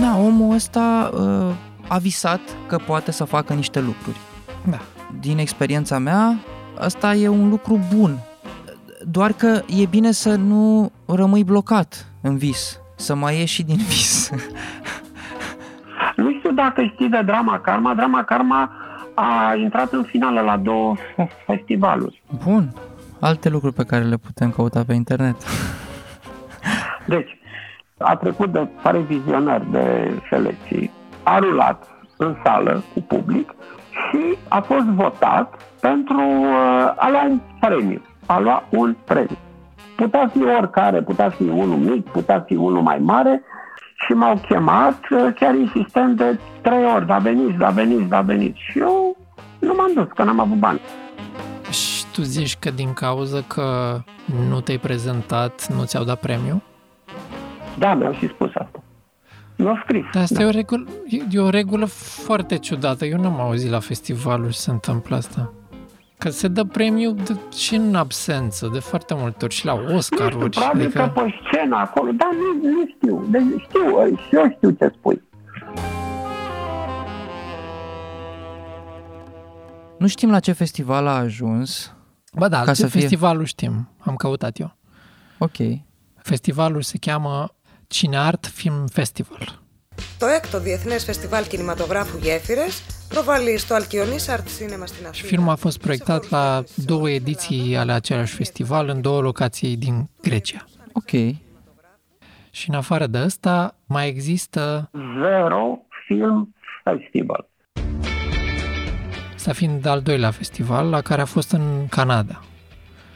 Da, 0.00 0.18
omul 0.18 0.54
ăsta 0.54 1.10
uh, 1.14 1.54
a 1.88 1.98
visat 1.98 2.40
că 2.66 2.76
poate 2.86 3.12
să 3.12 3.24
facă 3.24 3.52
niște 3.52 3.80
lucruri. 3.80 4.18
Da. 4.70 4.78
Din 5.20 5.38
experiența 5.38 5.98
mea, 5.98 6.34
asta 6.78 7.14
e 7.14 7.28
un 7.28 7.48
lucru 7.48 7.80
bun. 7.96 8.10
Doar 9.10 9.32
că 9.32 9.60
e 9.66 9.86
bine 9.90 10.10
să 10.10 10.34
nu 10.34 10.90
rămâi 11.06 11.44
blocat 11.44 12.06
în 12.20 12.36
vis, 12.36 12.80
să 12.96 13.14
mai 13.14 13.38
ieși 13.38 13.54
și 13.54 13.62
din 13.62 13.76
vis. 13.88 14.30
Nu 16.16 16.32
știu 16.38 16.52
dacă 16.52 16.82
știi 16.82 17.08
de 17.08 17.22
Drama 17.24 17.60
Karma. 17.60 17.94
Drama 17.94 18.24
Karma 18.24 18.70
a 19.14 19.54
intrat 19.54 19.92
în 19.92 20.02
finală 20.02 20.40
la 20.40 20.56
două 20.56 20.94
festivaluri. 21.46 22.22
Bun. 22.44 22.74
Alte 23.20 23.48
lucruri 23.48 23.74
pe 23.74 23.84
care 23.84 24.04
le 24.04 24.16
putem 24.16 24.50
căuta 24.50 24.84
pe 24.86 24.94
internet. 24.94 25.36
Deci, 27.06 27.38
a 27.98 28.16
trecut 28.16 28.52
de 28.52 28.68
pare 28.82 28.98
vizionar 28.98 29.62
de 29.70 30.12
selecții, 30.30 30.90
a 31.22 31.38
rulat 31.38 31.86
în 32.16 32.36
sală 32.44 32.82
cu 32.94 33.00
public 33.00 33.54
și 33.90 34.38
a 34.48 34.60
fost 34.60 34.84
votat 34.84 35.54
pentru 35.80 36.20
uh, 36.20 36.92
a 36.96 37.08
lua 37.10 37.24
un 37.24 37.40
premiu. 37.60 38.02
A 38.26 38.38
lua 38.38 38.64
un 38.70 38.96
premiu. 39.04 39.38
Putea 39.96 40.30
fi 40.32 40.42
oricare, 40.42 41.02
putea 41.02 41.30
fi 41.30 41.42
unul 41.42 41.76
mic, 41.76 42.08
putea 42.08 42.40
fi 42.40 42.54
unul 42.54 42.82
mai 42.82 42.98
mare 42.98 43.42
și 44.06 44.12
m-au 44.12 44.40
chemat 44.48 44.98
uh, 45.10 45.34
chiar 45.34 45.54
insistent 45.54 46.16
de 46.16 46.38
trei 46.60 46.84
ori, 46.94 47.06
da 47.06 47.18
veniți, 47.18 47.56
da 47.56 47.68
veniți, 47.68 48.08
da 48.08 48.20
veniți. 48.20 48.58
Și 48.70 48.78
eu 48.78 49.16
nu 49.58 49.74
m-am 49.76 49.92
dus, 49.94 50.06
că 50.14 50.22
n-am 50.22 50.40
avut 50.40 50.58
bani. 50.58 50.80
Și 51.70 52.04
tu 52.12 52.22
zici 52.22 52.56
că 52.56 52.70
din 52.70 52.92
cauza 52.92 53.40
că 53.46 53.98
nu 54.48 54.60
te-ai 54.60 54.78
prezentat, 54.78 55.68
nu 55.76 55.84
ți-au 55.84 56.04
dat 56.04 56.20
premiu? 56.20 56.62
Da, 57.78 57.94
mi-au 57.94 58.12
și 58.12 58.28
spus 58.28 58.50
asta. 58.54 58.82
Mi-au 59.56 59.78
scris. 59.82 60.04
Dar 60.12 60.22
asta 60.22 60.34
da. 60.34 60.42
e, 60.42 60.46
o 60.46 60.50
regulă, 60.50 60.86
e 61.30 61.40
o 61.40 61.50
regulă 61.50 61.84
foarte 62.24 62.58
ciudată. 62.58 63.04
Eu 63.04 63.20
n-am 63.20 63.40
auzit 63.40 63.70
la 63.70 63.80
festivaluri 63.80 64.54
să 64.54 64.60
se 64.60 64.70
întâmplă 64.70 65.16
asta. 65.16 65.52
Că 66.18 66.30
se 66.30 66.48
dă 66.48 66.64
premiu 66.64 67.10
de, 67.12 67.36
și 67.56 67.74
în 67.74 67.94
absență, 67.94 68.68
de 68.72 68.78
foarte 68.78 69.14
multe 69.14 69.44
ori, 69.44 69.54
și 69.54 69.64
la 69.66 69.74
Nu 69.74 69.80
știu, 69.82 69.96
Oscaruri. 69.96 70.50
probabil 70.50 70.84
adică... 70.84 70.98
că 71.14 71.20
pe 71.20 71.34
scenă 71.48 71.76
acolo, 71.76 72.10
dar 72.12 72.28
nu, 72.32 72.68
nu 72.70 72.84
știu. 72.96 73.26
Deci 73.30 73.42
știu, 73.68 73.96
ă, 73.96 74.06
și 74.08 74.34
eu 74.34 74.50
știu 74.56 74.70
ce 74.70 74.92
spui. 74.98 75.22
Nu 79.98 80.06
știm 80.06 80.30
la 80.30 80.40
ce 80.40 80.52
festival 80.52 81.06
a 81.06 81.16
ajuns. 81.16 81.94
Ba 82.32 82.48
da, 82.48 82.58
Ca 82.58 82.64
Ca 82.64 82.72
să 82.72 82.86
fie- 82.86 83.00
festivalul 83.00 83.44
știm, 83.44 83.88
am 83.98 84.14
căutat 84.16 84.58
eu. 84.60 84.76
Ok. 85.38 85.56
Festivalul 86.16 86.82
se 86.82 86.98
cheamă 86.98 87.48
Cineart 87.86 88.46
Film 88.46 88.86
Festival. 88.86 89.62
Το 90.19 90.25
έκτο 90.25 90.59
Διεθνές 90.59 91.03
Φεστιβάλ 91.03 91.47
Κινηματογράφου 91.47 92.17
Γέφυρες 92.17 92.81
προβάλλει 93.09 93.57
στο 93.57 93.73
Αλκιονής 93.73 94.29
Art 94.29 94.43
Cinema 94.59 94.85
στην 94.85 95.01
Și 95.01 95.07
Αθήνα. 95.07 95.27
filmul 95.27 95.49
a 95.51 95.55
fost 95.55 95.79
proiectat 95.79 96.29
la 96.29 96.63
două 96.75 97.09
ediții 97.09 97.75
ale 97.77 97.91
același 97.91 98.33
festival 98.35 98.87
în 98.89 99.01
două 99.01 99.21
locații 99.21 99.77
din 99.77 100.09
Grecia. 100.21 100.65
Ok. 100.93 101.09
Și 102.49 102.69
în 102.69 102.75
afară 102.75 103.07
de 103.07 103.17
asta 103.17 103.75
mai 103.85 104.07
există, 104.07 104.89
Zero 105.21 105.77
Film 106.07 106.55
Festival. 106.83 107.49
ăsta 109.35 109.53
fiind 109.53 109.85
al 109.85 110.01
doilea 110.01 110.31
festival, 110.31 110.89
la 110.89 111.01
care 111.01 111.21
a 111.21 111.25
fost 111.25 111.51
în 111.51 111.87
Canada. 111.89 112.43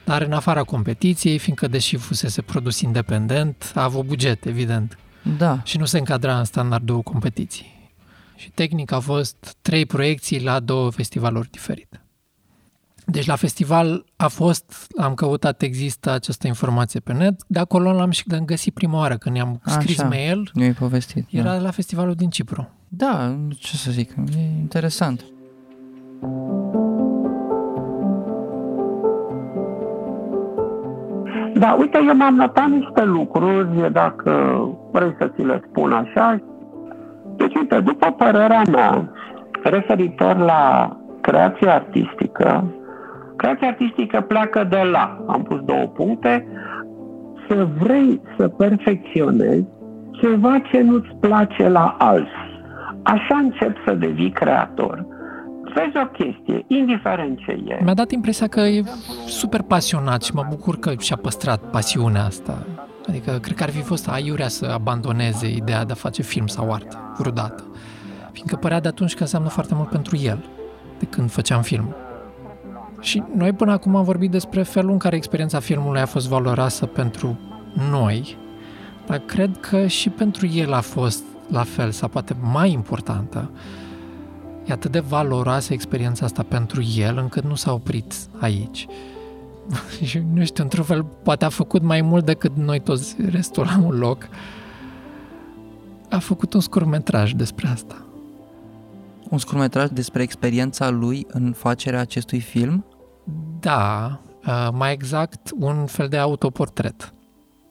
Dar 0.06 0.22
în 0.22 0.32
afara 0.32 0.64
competiției, 0.64 1.38
fiindcă 1.38 1.68
deși 1.68 1.98
fusese 1.98 2.42
produs 2.42 2.82
independent, 2.82 3.72
a 3.76 3.84
avut 3.84 4.06
buget, 4.06 4.46
evident. 4.46 4.98
Da. 5.39 5.61
Și 5.63 5.79
nu 5.79 5.85
se 5.85 5.99
încadra 5.99 6.39
în 6.39 6.45
standardul 6.45 7.03
competiției. 7.03 7.79
Și 8.37 8.51
tehnic 8.51 8.93
a 8.93 8.99
fost 8.99 9.57
trei 9.63 9.87
proiecții 9.87 10.43
la 10.43 10.61
două 10.61 10.91
festivaluri 10.91 11.51
diferite. 11.51 12.01
Deci 13.07 13.27
la 13.27 13.37
festival 13.37 14.05
a 14.17 14.29
fost, 14.29 14.87
am 15.01 15.15
căutat, 15.15 15.63
există 15.63 16.11
această 16.11 16.47
informație 16.47 17.01
pe 17.01 17.13
net, 17.13 17.41
de 17.47 17.59
acolo 17.59 17.93
l-am 17.93 18.11
și 18.11 18.25
am 18.33 18.45
găsit 18.45 18.75
prima 18.75 18.99
oară 18.99 19.17
când 19.17 19.37
i-am 19.37 19.61
scris 19.65 19.99
Așa, 19.99 20.09
mail, 20.09 20.51
Nu-i 20.55 20.73
povestit. 20.73 21.27
era 21.31 21.53
da. 21.53 21.59
la 21.59 21.71
festivalul 21.71 22.15
din 22.15 22.29
Cipru. 22.31 22.69
da, 22.89 23.37
ce 23.59 23.77
să 23.77 23.91
zic, 23.91 24.11
e 24.37 24.41
interesant. 24.61 25.25
Da, 31.55 31.77
uite, 31.79 31.99
eu 32.07 32.17
m-am 32.17 32.35
notat 32.35 32.69
niște 32.69 33.05
lucruri, 33.05 33.93
dacă 33.93 34.31
vreți 34.93 35.17
să 35.19 35.31
ți 35.35 35.43
le 35.43 35.63
spun 35.69 35.93
așa. 35.93 36.39
Deci, 37.37 37.55
uite, 37.55 37.81
după 37.81 38.11
părerea 38.11 38.63
mea, 38.71 39.11
referitor 39.63 40.37
la 40.37 40.97
creația 41.21 41.75
artistică, 41.75 42.65
creația 43.37 43.69
artistică 43.69 44.21
pleacă 44.21 44.67
de 44.71 44.83
la, 44.93 45.25
am 45.27 45.43
pus 45.43 45.61
două 45.61 45.87
puncte, 45.87 46.47
să 47.49 47.67
vrei 47.79 48.21
să 48.37 48.49
perfecționezi 48.49 49.67
ceva 50.11 50.59
ce 50.59 50.81
nu-ți 50.81 51.15
place 51.21 51.69
la 51.69 51.97
alții. 51.99 52.63
Așa 53.03 53.37
începi 53.37 53.79
să 53.87 53.95
devii 53.95 54.31
creator. 54.31 55.07
Vezi 55.75 55.97
o 55.97 56.07
chestie, 56.07 56.65
indiferent 56.67 57.39
ce 57.39 57.51
e. 57.51 57.81
Mi-a 57.85 57.95
dat 57.95 58.11
impresia 58.11 58.47
că 58.47 58.61
e 58.61 58.83
super 59.27 59.63
pasionat 59.63 60.23
și 60.23 60.35
mă 60.35 60.45
bucur 60.49 60.77
că 60.79 60.91
și-a 60.99 61.17
păstrat 61.17 61.61
pasiunea 61.71 62.25
asta. 62.25 62.67
Adică 63.09 63.39
cred 63.39 63.57
că 63.57 63.63
ar 63.63 63.71
fi 63.71 63.83
fost 63.83 64.09
aiurea 64.09 64.49
să 64.49 64.67
abandoneze 64.67 65.49
ideea 65.49 65.85
de 65.85 65.93
a 65.93 65.95
face 65.95 66.23
film 66.23 66.47
sau 66.47 66.73
artă, 66.73 66.99
vreodată. 67.19 67.65
Fiindcă 68.33 68.57
părea 68.57 68.81
de 68.81 68.89
atunci 68.89 69.15
că 69.15 69.23
înseamnă 69.23 69.49
foarte 69.49 69.75
mult 69.75 69.89
pentru 69.89 70.17
el, 70.17 70.45
de 70.99 71.05
când 71.05 71.31
făceam 71.31 71.63
film. 71.63 71.95
Și 73.01 73.23
noi 73.37 73.53
până 73.53 73.73
acum 73.73 73.97
am 73.97 74.05
vorbit 74.05 74.31
despre 74.31 74.63
felul 74.63 74.91
în 74.91 74.99
care 74.99 75.17
experiența 75.17 75.61
filmului 75.61 76.01
a 76.01 76.07
fost 76.07 76.29
valoroasă 76.29 76.87
pentru 76.87 77.39
noi, 77.91 78.37
dar 79.07 79.19
cred 79.19 79.59
că 79.61 79.87
și 79.87 80.09
pentru 80.09 80.47
el 80.47 80.73
a 80.73 80.81
fost 80.81 81.23
la 81.49 81.63
fel 81.63 81.91
sau 81.91 82.09
poate 82.09 82.37
mai 82.53 82.73
importantă. 82.73 83.51
E 84.65 84.73
atât 84.73 84.91
de 84.91 85.01
valoroasă 85.01 85.73
experiența 85.73 86.25
asta 86.25 86.43
pentru 86.43 86.83
el 86.97 87.19
încât 87.19 87.45
nu 87.45 87.55
s-a 87.55 87.73
oprit 87.73 88.15
aici. 88.39 88.87
Și 90.07 90.19
nu 90.19 90.45
știu, 90.45 90.63
într-un 90.63 90.85
fel, 90.85 91.05
poate 91.05 91.45
a 91.45 91.49
făcut 91.49 91.83
mai 91.83 92.01
mult 92.01 92.25
decât 92.25 92.57
noi 92.57 92.81
toți 92.81 93.17
restul 93.31 93.65
la 93.65 93.79
un 93.79 93.99
loc. 93.99 94.29
A 96.11 96.19
făcut 96.19 96.55
un 96.55 96.61
scurtmetraj 96.61 97.33
despre 97.33 97.69
asta. 97.69 98.05
Un 99.29 99.39
scurtmetraj 99.39 99.89
despre 99.89 100.23
experiența 100.23 100.91
lui 100.91 101.27
în 101.29 101.53
facerea 101.53 102.01
acestui 102.01 102.41
film? 102.41 102.85
Da, 103.61 104.21
uh, 104.47 104.69
mai 104.73 104.93
exact, 104.93 105.51
un 105.59 105.87
fel 105.87 106.09
de 106.09 106.17
autoportret. 106.17 107.15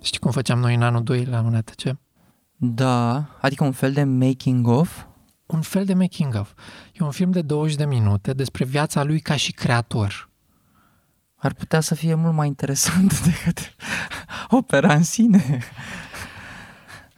Știi 0.02 0.20
cum 0.20 0.32
făceam 0.32 0.60
noi 0.60 0.76
în 0.76 0.82
anul 0.82 1.04
2 1.04 1.26
la 1.26 1.42
UNETC? 1.42 1.82
Da, 2.56 3.26
adică 3.42 3.64
un 3.64 3.72
fel 3.72 3.92
de 3.92 4.04
making 4.04 4.68
of? 4.68 5.06
Un 5.46 5.62
fel 5.62 5.86
de 5.86 5.94
making 5.94 6.36
of. 6.40 6.54
E 6.94 7.04
un 7.04 7.12
film 7.12 7.32
de 7.32 7.42
20 7.42 7.76
de 7.76 7.86
minute 7.86 8.34
despre 8.34 8.66
viața 8.66 9.04
lui 9.04 9.20
ca 9.20 9.36
și 9.36 9.52
creator. 9.52 10.29
Ar 11.42 11.54
putea 11.54 11.80
să 11.80 11.96
fie 11.96 12.14
mult 12.14 12.34
mai 12.34 12.48
interesant 12.48 13.20
decât 13.28 13.76
opera 14.50 14.94
în 14.94 15.04
sine. 15.04 15.60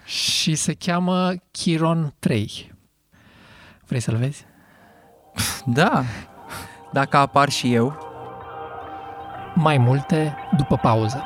Și 0.04 0.56
se 0.56 0.74
cheamă 0.74 1.34
Chiron 1.52 2.14
3. 2.20 2.74
Vrei 3.88 4.00
să-l 4.00 4.16
vezi? 4.16 4.46
Da, 5.66 6.04
dacă 6.92 7.18
apar 7.18 7.50
și 7.50 7.74
eu. 7.74 7.98
Mai 9.56 9.78
multe 9.78 10.36
după 10.58 10.78
pauză. 10.78 11.26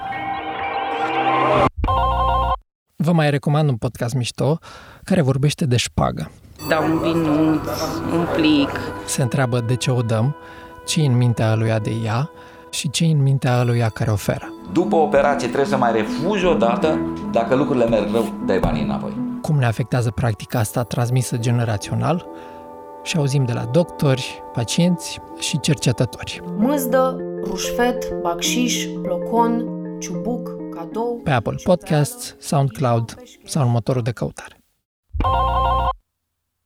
Vă 2.95 3.11
mai 3.11 3.29
recomand 3.29 3.69
un 3.69 3.77
podcast 3.77 4.13
mișto 4.13 4.57
care 5.03 5.21
vorbește 5.21 5.65
de 5.65 5.77
șpagă. 5.77 6.31
Da 6.67 6.79
un 6.79 6.99
vinuț, 6.99 7.67
un 8.11 8.27
plic. 8.35 8.69
Se 9.05 9.21
întreabă 9.21 9.59
de 9.59 9.75
ce 9.75 9.91
o 9.91 10.01
dăm, 10.01 10.35
ce 10.85 11.01
în 11.01 11.17
mintea 11.17 11.55
lui 11.55 11.79
de 11.81 11.91
ea 11.91 12.29
și 12.75 12.89
ce 12.89 13.05
în 13.05 13.21
mintea 13.21 13.63
lui 13.63 13.85
care 13.93 14.11
oferă. 14.11 14.53
După 14.71 14.95
operație 14.95 15.47
trebuie 15.47 15.69
să 15.69 15.77
mai 15.77 15.91
refuzi 15.91 16.45
o 16.45 16.53
dată, 16.53 16.99
dacă 17.31 17.55
lucrurile 17.55 17.85
merg 17.85 18.11
rău, 18.11 18.33
dai 18.45 18.59
banii 18.59 18.83
înapoi. 18.83 19.17
Cum 19.41 19.57
ne 19.57 19.65
afectează 19.65 20.11
practica 20.11 20.59
asta 20.59 20.83
transmisă 20.83 21.37
generațional 21.37 22.27
și 23.03 23.17
auzim 23.17 23.45
de 23.45 23.53
la 23.53 23.65
doctori, 23.65 24.43
pacienți 24.53 25.19
și 25.39 25.59
cercetători. 25.59 26.41
Mâzdă, 26.57 27.17
rușfet, 27.43 28.13
bacșiș, 28.21 28.85
blocon, 29.01 29.65
ciubuc, 29.99 30.49
cadou... 30.75 31.21
Pe 31.23 31.31
Apple 31.31 31.55
Podcasts, 31.63 32.35
SoundCloud 32.39 33.15
sau 33.45 33.63
în 33.65 33.71
motorul 33.71 34.01
de 34.01 34.11
căutare. 34.11 34.57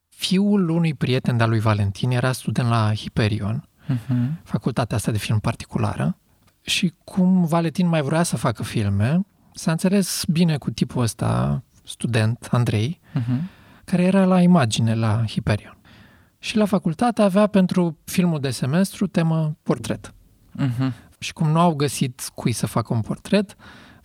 Fiul 0.07 0.69
unui 0.69 0.93
prieten 0.93 1.37
de-al 1.37 1.49
lui 1.49 1.59
Valentin 1.59 2.11
era 2.11 2.31
student 2.31 2.69
la 2.69 2.91
Hyperion, 2.95 3.69
Uh-huh. 3.93 4.43
facultatea 4.43 4.97
asta 4.97 5.11
de 5.11 5.17
film 5.17 5.39
particulară, 5.39 6.17
și 6.61 6.93
cum 7.03 7.45
Valentin 7.45 7.87
mai 7.87 8.01
vrea 8.01 8.23
să 8.23 8.37
facă 8.37 8.63
filme, 8.63 9.25
s-a 9.53 9.71
înțeles 9.71 10.23
bine 10.27 10.57
cu 10.57 10.71
tipul 10.71 11.01
ăsta, 11.01 11.63
student, 11.83 12.47
Andrei, 12.51 12.99
Uh-huh. 13.15 13.41
care 13.85 14.03
era 14.03 14.25
la 14.25 14.41
imagine 14.41 14.95
la 14.95 15.23
Hyperion. 15.27 15.77
Și 16.39 16.57
la 16.57 16.65
facultate 16.65 17.21
avea 17.21 17.47
pentru 17.47 17.97
filmul 18.03 18.39
de 18.39 18.49
semestru 18.49 19.07
temă 19.07 19.57
portret. 19.63 20.13
Uh-huh. 20.59 20.91
Și 21.19 21.33
cum 21.33 21.49
nu 21.49 21.59
au 21.59 21.73
găsit 21.75 22.29
cui 22.33 22.51
să 22.51 22.67
facă 22.67 22.93
un 22.93 23.01
portret, 23.01 23.55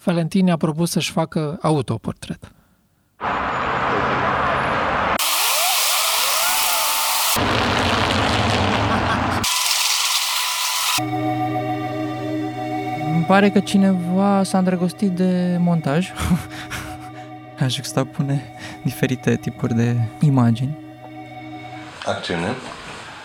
Valentin 0.05 0.51
a 0.51 0.57
propus 0.57 0.91
să-și 0.91 1.11
facă 1.11 1.59
autoportret. 1.63 2.53
Îmi 13.15 13.25
pare 13.27 13.51
că 13.51 13.61
cineva 13.61 14.43
s-a 14.45 14.59
îndrăgostit 14.59 15.11
de 15.11 15.57
montaj. 15.59 16.13
Aș 17.65 17.79
sta 17.83 18.05
pune 18.05 18.55
diferite 18.83 19.37
tipuri 19.37 19.75
de 19.75 19.97
imagini. 20.21 20.79
Acțiune. 22.05 22.55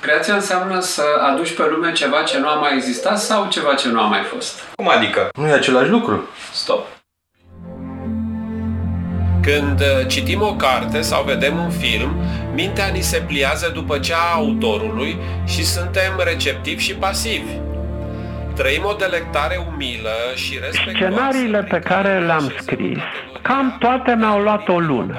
Creația 0.01 0.33
înseamnă 0.33 0.79
să 0.79 1.03
aduci 1.31 1.55
pe 1.55 1.63
lume 1.69 1.91
ceva 1.91 2.23
ce 2.23 2.39
nu 2.39 2.47
a 2.47 2.55
mai 2.55 2.75
existat 2.75 3.19
sau 3.19 3.47
ceva 3.47 3.73
ce 3.73 3.87
nu 3.87 3.99
a 3.99 4.07
mai 4.07 4.21
fost. 4.21 4.59
Cum 4.75 4.89
adică? 4.89 5.29
Nu 5.37 5.47
e 5.47 5.51
același 5.51 5.89
lucru? 5.89 6.27
Stop. 6.53 6.98
Când 9.41 9.79
uh, 9.79 10.07
citim 10.07 10.41
o 10.41 10.55
carte 10.55 11.01
sau 11.01 11.23
vedem 11.23 11.57
un 11.57 11.69
film, 11.69 12.09
mintea 12.53 12.87
ni 12.93 12.99
se 13.01 13.23
pliază 13.27 13.71
după 13.73 13.97
cea 13.97 14.15
a 14.15 14.35
autorului 14.35 15.17
și 15.47 15.63
suntem 15.65 16.11
receptivi 16.23 16.81
și 16.83 16.95
pasivi. 16.95 17.51
Trăim 18.55 18.81
o 18.85 18.93
delectare 18.93 19.55
umilă 19.73 20.15
și 20.35 20.59
respectoasă. 20.61 21.13
Scenariile 21.15 21.63
pe 21.63 21.79
care 21.79 22.19
le-am 22.25 22.51
scris, 22.59 22.97
cam 23.41 23.75
toate 23.79 24.15
mi-au 24.17 24.39
luat 24.41 24.67
o 24.67 24.79
lună. 24.79 25.15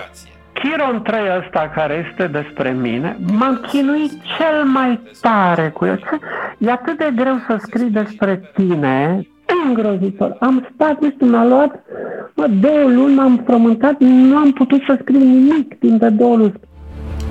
Chiron 0.53 1.03
3 1.03 1.21
ăsta 1.45 1.71
care 1.75 2.07
este 2.11 2.27
despre 2.27 2.71
mine, 2.71 3.17
m-am 3.21 3.67
chinuit 3.69 4.13
cel 4.39 4.65
mai 4.65 5.01
tare 5.21 5.69
cu 5.69 5.85
el. 5.87 5.97
Ce- 5.99 6.19
E 6.59 6.71
atât 6.71 6.99
de 6.99 7.13
greu 7.17 7.39
să 7.47 7.57
scrii 7.61 7.91
despre 7.91 8.51
tine, 8.55 9.27
îngrozitor. 9.67 10.37
Am 10.41 10.69
stat, 10.75 11.01
nu 11.01 11.11
știu, 11.11 11.27
mi-a 11.27 11.45
luat 11.45 11.73
mă, 12.35 12.47
două 12.61 12.85
luni, 12.97 13.15
m-am 13.15 13.43
frământat, 13.47 13.95
nu 13.99 14.37
am 14.37 14.53
putut 14.53 14.81
să 14.87 14.99
scriu 15.01 15.19
nimic 15.19 15.79
timp 15.79 16.01
de 16.01 16.09
două 16.09 16.37
luni. 16.37 16.61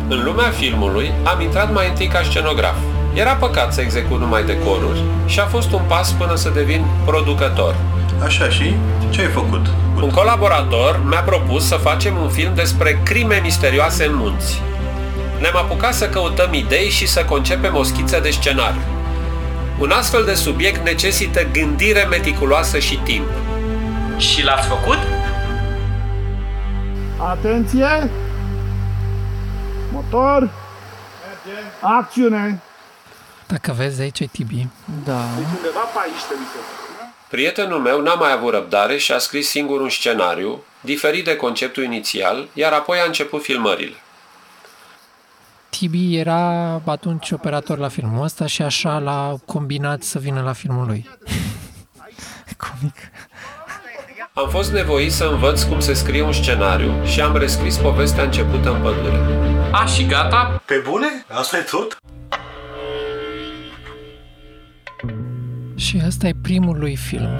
În 0.09 0.23
lumea 0.23 0.49
filmului 0.49 1.07
am 1.33 1.41
intrat 1.41 1.73
mai 1.73 1.87
întâi 1.89 2.07
ca 2.07 2.21
scenograf. 2.23 2.77
Era 3.15 3.33
păcat 3.33 3.73
să 3.73 3.81
execut 3.81 4.19
numai 4.19 4.43
decoruri 4.43 5.01
și 5.25 5.39
a 5.39 5.45
fost 5.45 5.73
un 5.73 5.81
pas 5.87 6.11
până 6.11 6.35
să 6.35 6.49
devin 6.53 6.81
producător. 7.05 7.75
Așa 8.23 8.49
și? 8.49 8.73
Ce 9.09 9.21
ai 9.21 9.27
făcut? 9.27 9.65
Un 10.03 10.09
colaborator 10.09 10.99
mi-a 11.09 11.21
propus 11.21 11.67
să 11.67 11.75
facem 11.75 12.13
un 12.21 12.29
film 12.29 12.51
despre 12.55 12.99
crime 13.03 13.39
misterioase 13.43 14.05
în 14.05 14.15
munți. 14.15 14.61
Ne-am 15.41 15.55
apucat 15.55 15.93
să 15.93 16.09
căutăm 16.09 16.53
idei 16.53 16.89
și 16.89 17.07
să 17.07 17.25
concepem 17.29 17.75
o 17.75 17.83
schiță 17.83 18.19
de 18.23 18.29
scenariu. 18.29 18.81
Un 19.79 19.91
astfel 19.91 20.23
de 20.23 20.33
subiect 20.33 20.83
necesită 20.83 21.43
gândire 21.51 22.03
meticuloasă 22.03 22.79
și 22.79 22.97
timp. 22.97 23.27
Și 24.17 24.43
l-ați 24.43 24.67
făcut? 24.67 24.97
Atenție! 27.17 28.09
Motor! 29.91 30.49
Acțiune! 31.81 32.61
Dacă 33.47 33.71
vezi, 33.77 34.01
aici 34.01 34.19
e 34.19 34.25
Tibi. 34.25 34.67
Da. 35.05 35.21
Deci 35.37 35.45
undeva 35.55 35.79
pe 35.79 35.99
aici 36.03 36.23
trebuie 36.25 36.47
să... 36.53 36.59
Prietenul 37.29 37.79
meu 37.79 38.01
n-a 38.01 38.13
mai 38.13 38.31
avut 38.31 38.53
răbdare 38.53 38.97
și 38.97 39.11
a 39.11 39.17
scris 39.17 39.49
singur 39.49 39.81
un 39.81 39.89
scenariu, 39.89 40.63
diferit 40.81 41.25
de 41.25 41.35
conceptul 41.35 41.83
inițial, 41.83 42.47
iar 42.53 42.73
apoi 42.73 42.99
a 42.99 43.05
început 43.05 43.41
filmările. 43.41 43.95
Tibi 45.79 46.17
era 46.17 46.73
atunci 46.85 47.31
operator 47.31 47.77
la 47.77 47.87
filmul 47.87 48.23
ăsta 48.23 48.45
și 48.45 48.61
așa 48.61 48.97
l-a 48.97 49.35
combinat 49.45 50.01
să 50.01 50.19
vină 50.19 50.41
la 50.41 50.53
filmul 50.53 50.85
lui. 50.85 51.09
Comic. 52.67 52.95
Am 54.33 54.49
fost 54.49 54.71
nevoit 54.71 55.11
să 55.11 55.25
învăț 55.25 55.61
cum 55.61 55.79
se 55.79 55.93
scrie 55.93 56.21
un 56.21 56.31
scenariu 56.31 57.05
și 57.05 57.21
am 57.21 57.35
rescris 57.37 57.77
povestea 57.77 58.23
începută 58.23 58.71
în 58.71 58.81
pădure. 58.81 59.19
A, 59.71 59.85
și 59.85 60.05
gata? 60.05 60.61
Pe 60.65 60.83
bune? 60.89 61.07
Asta 61.27 61.57
e 61.57 61.61
tot? 61.61 61.97
Și 65.75 66.01
ăsta 66.05 66.27
e 66.27 66.33
primul 66.41 66.79
lui 66.79 66.95
film. 66.95 67.39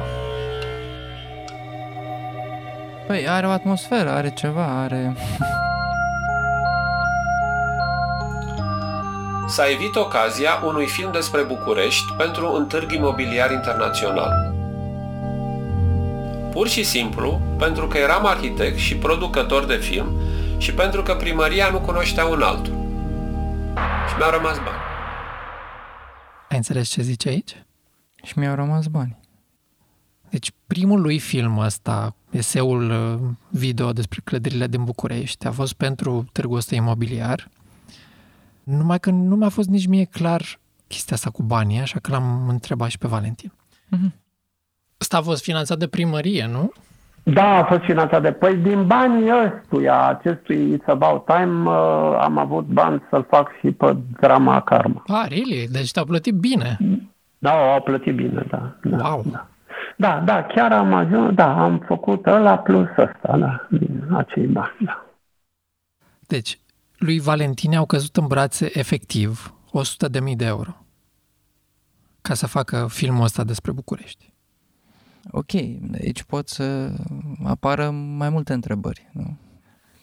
Păi 3.08 3.28
are 3.28 3.47
o 3.47 3.49
atmosferă, 3.49 4.10
are 4.10 4.34
ceva, 4.34 4.65
are... 4.65 5.15
S-a 9.49 9.69
evit 9.69 9.95
ocazia 9.95 10.62
unui 10.65 10.88
film 10.88 11.12
despre 11.12 11.41
București 11.41 12.13
pentru 12.13 12.53
un 12.53 12.65
târg 12.65 12.91
imobiliar 12.91 13.51
internațional. 13.51 14.31
Pur 16.51 16.67
și 16.67 16.83
simplu, 16.83 17.41
pentru 17.57 17.88
că 17.88 17.97
eram 17.97 18.25
arhitect 18.25 18.77
și 18.77 18.95
producător 18.95 19.65
de 19.65 19.75
film 19.75 20.19
și 20.57 20.73
pentru 20.73 21.03
că 21.03 21.15
primăria 21.15 21.69
nu 21.69 21.79
cunoștea 21.79 22.25
un 22.25 22.41
altul. 22.41 22.73
Și 24.09 24.15
mi-au 24.17 24.31
rămas 24.31 24.57
bani. 24.57 24.81
Ai 26.49 26.57
înțeles 26.57 26.89
ce 26.89 27.01
zice 27.01 27.29
aici? 27.29 27.63
Și 28.23 28.39
mi-au 28.39 28.55
rămas 28.55 28.85
bani. 28.85 29.19
Deci 30.29 30.51
primul 30.67 31.01
lui 31.01 31.19
film 31.19 31.57
ăsta, 31.57 32.15
eseul 32.29 32.89
uh, 32.89 33.29
video 33.49 33.91
despre 33.93 34.21
clădirile 34.23 34.67
din 34.67 34.83
București, 34.83 35.47
a 35.47 35.51
fost 35.51 35.73
pentru 35.73 36.25
târgul 36.31 36.57
ăsta 36.57 36.75
imobiliar, 36.75 37.49
numai 38.63 39.00
că 39.00 39.10
nu 39.10 39.36
mi-a 39.36 39.50
fost 39.50 39.69
nici 39.69 39.88
mie 39.88 40.04
clar 40.04 40.41
chestia 40.88 41.15
asta 41.15 41.30
cu 41.30 41.43
banii, 41.43 41.80
așa 41.80 42.00
că 42.02 42.12
l-am 42.12 42.48
întrebat 42.50 42.89
și 42.89 42.98
pe 42.98 43.08
Valentin. 43.08 43.52
Mhm. 43.88 44.13
Ăsta 45.02 45.17
a 45.17 45.22
fost 45.22 45.43
finanțat 45.43 45.78
de 45.78 45.88
primărie, 45.88 46.48
nu? 46.48 46.72
Da, 47.24 47.58
a 47.58 47.63
fost 47.63 47.82
finanțat 47.82 48.22
de... 48.22 48.32
Păi 48.32 48.56
din 48.56 48.88
banii 48.88 49.32
ăstuia, 49.32 50.08
acestui 50.08 50.78
It's 50.78 50.86
About 50.86 51.26
Time, 51.26 51.69
uh, 51.69 52.17
am 52.19 52.38
avut 52.38 52.65
bani 52.65 53.04
să-l 53.10 53.26
fac 53.30 53.50
și 53.60 53.72
pe 53.72 53.95
drama 54.19 54.62
Karma. 54.62 55.04
Ah, 55.08 55.26
really? 55.28 55.67
Deci 55.72 55.91
te-au 55.91 56.06
plătit 56.06 56.34
bine. 56.34 56.78
Da, 57.38 57.52
au 57.52 57.82
plătit 57.82 58.15
bine, 58.15 58.45
da. 58.50 58.76
da 58.84 59.08
Wow. 59.08 59.24
Da. 59.32 59.48
da, 59.98 60.22
da, 60.26 60.43
chiar 60.43 60.72
am 60.72 60.93
ajuns, 60.93 61.34
da, 61.34 61.63
am 61.63 61.84
făcut 61.88 62.26
ăla 62.26 62.58
plus 62.58 62.88
ăsta, 62.98 63.38
da, 63.38 63.67
din 63.69 64.08
acei 64.13 64.45
bani, 64.45 64.76
da. 64.80 65.06
Deci, 66.28 66.60
lui 66.99 67.19
Valentin 67.19 67.75
au 67.75 67.85
căzut 67.85 68.17
în 68.17 68.27
brațe 68.27 68.79
efectiv 68.79 69.53
100.000 70.09 70.35
de 70.35 70.45
euro 70.45 70.83
ca 72.21 72.33
să 72.33 72.47
facă 72.47 72.88
filmul 72.89 73.23
ăsta 73.23 73.43
despre 73.43 73.71
București. 73.71 74.33
Ok, 75.31 75.53
aici 75.93 76.23
pot 76.23 76.49
să 76.49 76.93
apară 77.43 77.89
mai 77.89 78.29
multe 78.29 78.53
întrebări, 78.53 79.09
nu? 79.12 79.38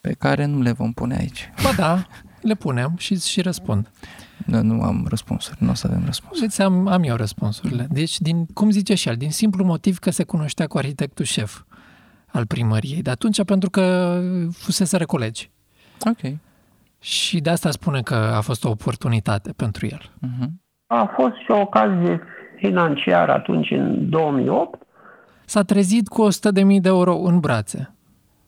Pe 0.01 0.13
care 0.13 0.45
nu 0.45 0.61
le 0.61 0.73
vom 0.73 0.93
pune 0.93 1.17
aici. 1.17 1.51
Ba 1.63 1.73
da, 1.73 2.07
le 2.49 2.55
punem 2.55 2.95
și, 2.97 3.21
și 3.21 3.41
răspund. 3.41 3.91
Nu, 4.47 4.63
nu 4.63 4.83
am 4.83 5.07
răspunsuri, 5.09 5.63
nu 5.63 5.71
o 5.71 5.75
să 5.75 5.87
avem 5.87 6.05
răspunsuri. 6.05 6.47
Îți 6.47 6.63
am, 6.63 6.87
am 6.87 7.03
eu 7.03 7.17
răspunsurile. 7.17 7.87
Deci, 7.91 8.21
din, 8.21 8.47
cum 8.47 8.71
zice 8.71 8.95
și 8.95 9.09
el, 9.09 9.17
din 9.17 9.31
simplu 9.31 9.65
motiv 9.65 9.99
că 9.99 10.11
se 10.11 10.25
cunoștea 10.25 10.67
cu 10.67 10.79
arhitectul 10.79 11.25
șef 11.25 11.63
al 12.27 12.47
primăriei. 12.47 13.03
De 13.03 13.11
atunci, 13.11 13.45
pentru 13.45 13.71
că 13.71 14.21
fusese 14.53 15.05
colegi. 15.05 15.51
Ok. 16.05 16.39
Și 17.07 17.41
de 17.41 17.51
asta 17.51 17.71
spune 17.71 18.03
că 18.03 18.15
a 18.15 18.41
fost 18.41 18.65
o 18.65 18.69
oportunitate 18.69 19.53
pentru 19.53 19.87
el. 19.87 20.01
Uh-huh. 20.01 20.49
A 20.87 21.13
fost 21.17 21.35
și 21.35 21.51
o 21.51 21.61
ocazie 21.61 22.21
financiară 22.57 23.33
atunci, 23.33 23.71
în 23.71 24.11
2008. 24.11 24.83
S-a 25.45 25.63
trezit 25.63 26.09
cu 26.09 26.29
100.000 26.29 26.81
de 26.81 26.89
euro 26.89 27.17
în 27.17 27.41
brațe. 27.41 27.95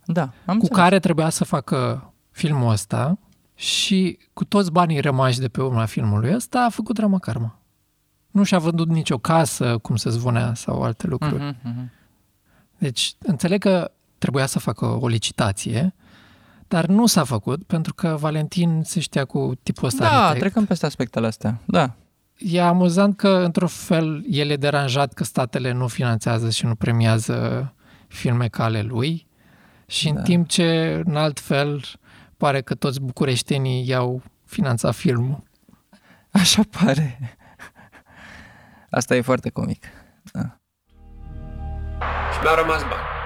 Da, 0.05 0.21
am 0.23 0.29
cu 0.45 0.53
înțeles. 0.53 0.77
care 0.79 0.99
trebuia 0.99 1.29
să 1.29 1.45
facă 1.45 2.13
filmul 2.31 2.71
ăsta 2.71 3.19
și 3.55 4.19
cu 4.33 4.45
toți 4.45 4.73
banii 4.73 5.01
rămași 5.01 5.41
de 5.41 5.49
pe 5.49 5.63
urma 5.63 5.85
filmului 5.85 6.35
ăsta 6.35 6.65
a 6.65 6.69
făcut 6.69 6.95
drama 6.95 7.19
karma. 7.19 7.59
Nu 8.31 8.43
și-a 8.43 8.59
vândut 8.59 8.89
nicio 8.89 9.19
casă, 9.19 9.79
cum 9.83 9.97
se 9.97 10.11
zvonea, 10.11 10.55
sau 10.55 10.83
alte 10.83 11.07
lucruri. 11.07 11.43
Mhm, 11.45 11.57
mhm. 11.63 11.91
Deci, 12.79 13.15
înțeleg 13.19 13.61
că 13.61 13.91
trebuia 14.19 14.47
să 14.47 14.59
facă 14.59 14.85
o 15.01 15.09
licitație, 15.09 15.95
dar 16.69 16.87
nu 16.87 17.07
s-a 17.07 17.25
făcut 17.25 17.63
pentru 17.65 17.95
că 17.95 18.17
Valentin 18.21 18.83
se 18.85 19.01
știa 19.01 19.25
cu 19.25 19.53
tipul 19.63 19.87
ăsta 19.87 20.05
Da, 20.05 20.11
arhitect. 20.19 20.41
trecăm 20.41 20.65
peste 20.65 20.87
aspectele 20.87 21.27
astea. 21.27 21.59
Da. 21.65 21.95
E 22.39 22.63
amuzant 22.63 23.17
că, 23.17 23.29
într-un 23.29 23.69
fel, 23.69 24.25
el 24.31 24.51
e 24.51 24.57
deranjat 24.57 25.13
că 25.13 25.25
statele 25.25 25.73
nu 25.73 25.87
finanțează 25.87 26.51
și 26.51 26.67
nu 26.67 26.75
premiază 26.75 27.73
filme 28.09 28.49
ca 28.49 28.65
ale 28.65 28.83
lui 28.83 29.27
și 29.87 30.09
în 30.09 30.15
Da. 30.15 30.23
timp 30.23 30.49
ce, 30.49 31.03
în 31.07 31.17
alt 31.17 31.41
fel, 31.41 31.85
pare 32.37 32.61
că 32.61 32.75
toți 32.75 33.01
bucureștenii 33.01 33.89
i-au 33.89 34.23
finanțat 34.45 34.95
filmul. 34.95 35.43
Așa 36.31 36.63
pare. 36.83 37.19
Asta 38.91 39.17
e 39.17 39.21
foarte 39.21 39.51
comic. 39.51 39.85
Da. 40.33 40.59
Și 42.33 42.39
mi-au 42.43 42.55
rămas 42.57 42.81
bani. 42.83 43.18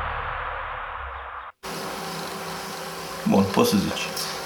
Poți 3.57 3.71
să 3.71 3.77
zici. 3.87 4.05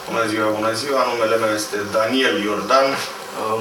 Bună 0.08 0.24
ziua, 0.30 0.48
bună 0.58 0.72
ziua, 0.80 1.00
numele 1.10 1.36
meu 1.42 1.52
este 1.60 1.76
Daniel 1.96 2.36
Iordan. 2.46 2.86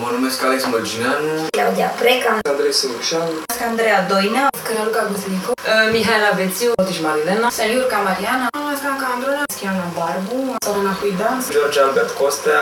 Mă 0.01 0.09
numesc 0.15 0.37
Alex 0.47 0.59
Mărgineanu. 0.73 1.31
Claudia 1.57 1.89
Preca. 2.01 2.31
Andrei 2.51 2.73
Sărușan. 2.79 3.27
Andreea 3.71 3.99
Doinea. 4.11 4.45
Cănăluca 4.67 5.01
Guslico. 5.11 5.51
Mihaela 5.93 6.31
Bețiu. 6.37 6.71
Otiș 6.81 6.99
Marilena. 7.07 7.47
Seliurca 7.59 7.97
Mariana. 8.07 8.47
Franca 8.83 9.07
Androna. 9.15 9.43
Schiana 9.55 9.85
Barbu. 9.97 10.37
Sorana 10.65 10.93
Huidan. 10.99 11.35
George 11.55 11.79
Albert 11.85 12.11
Costea. 12.21 12.59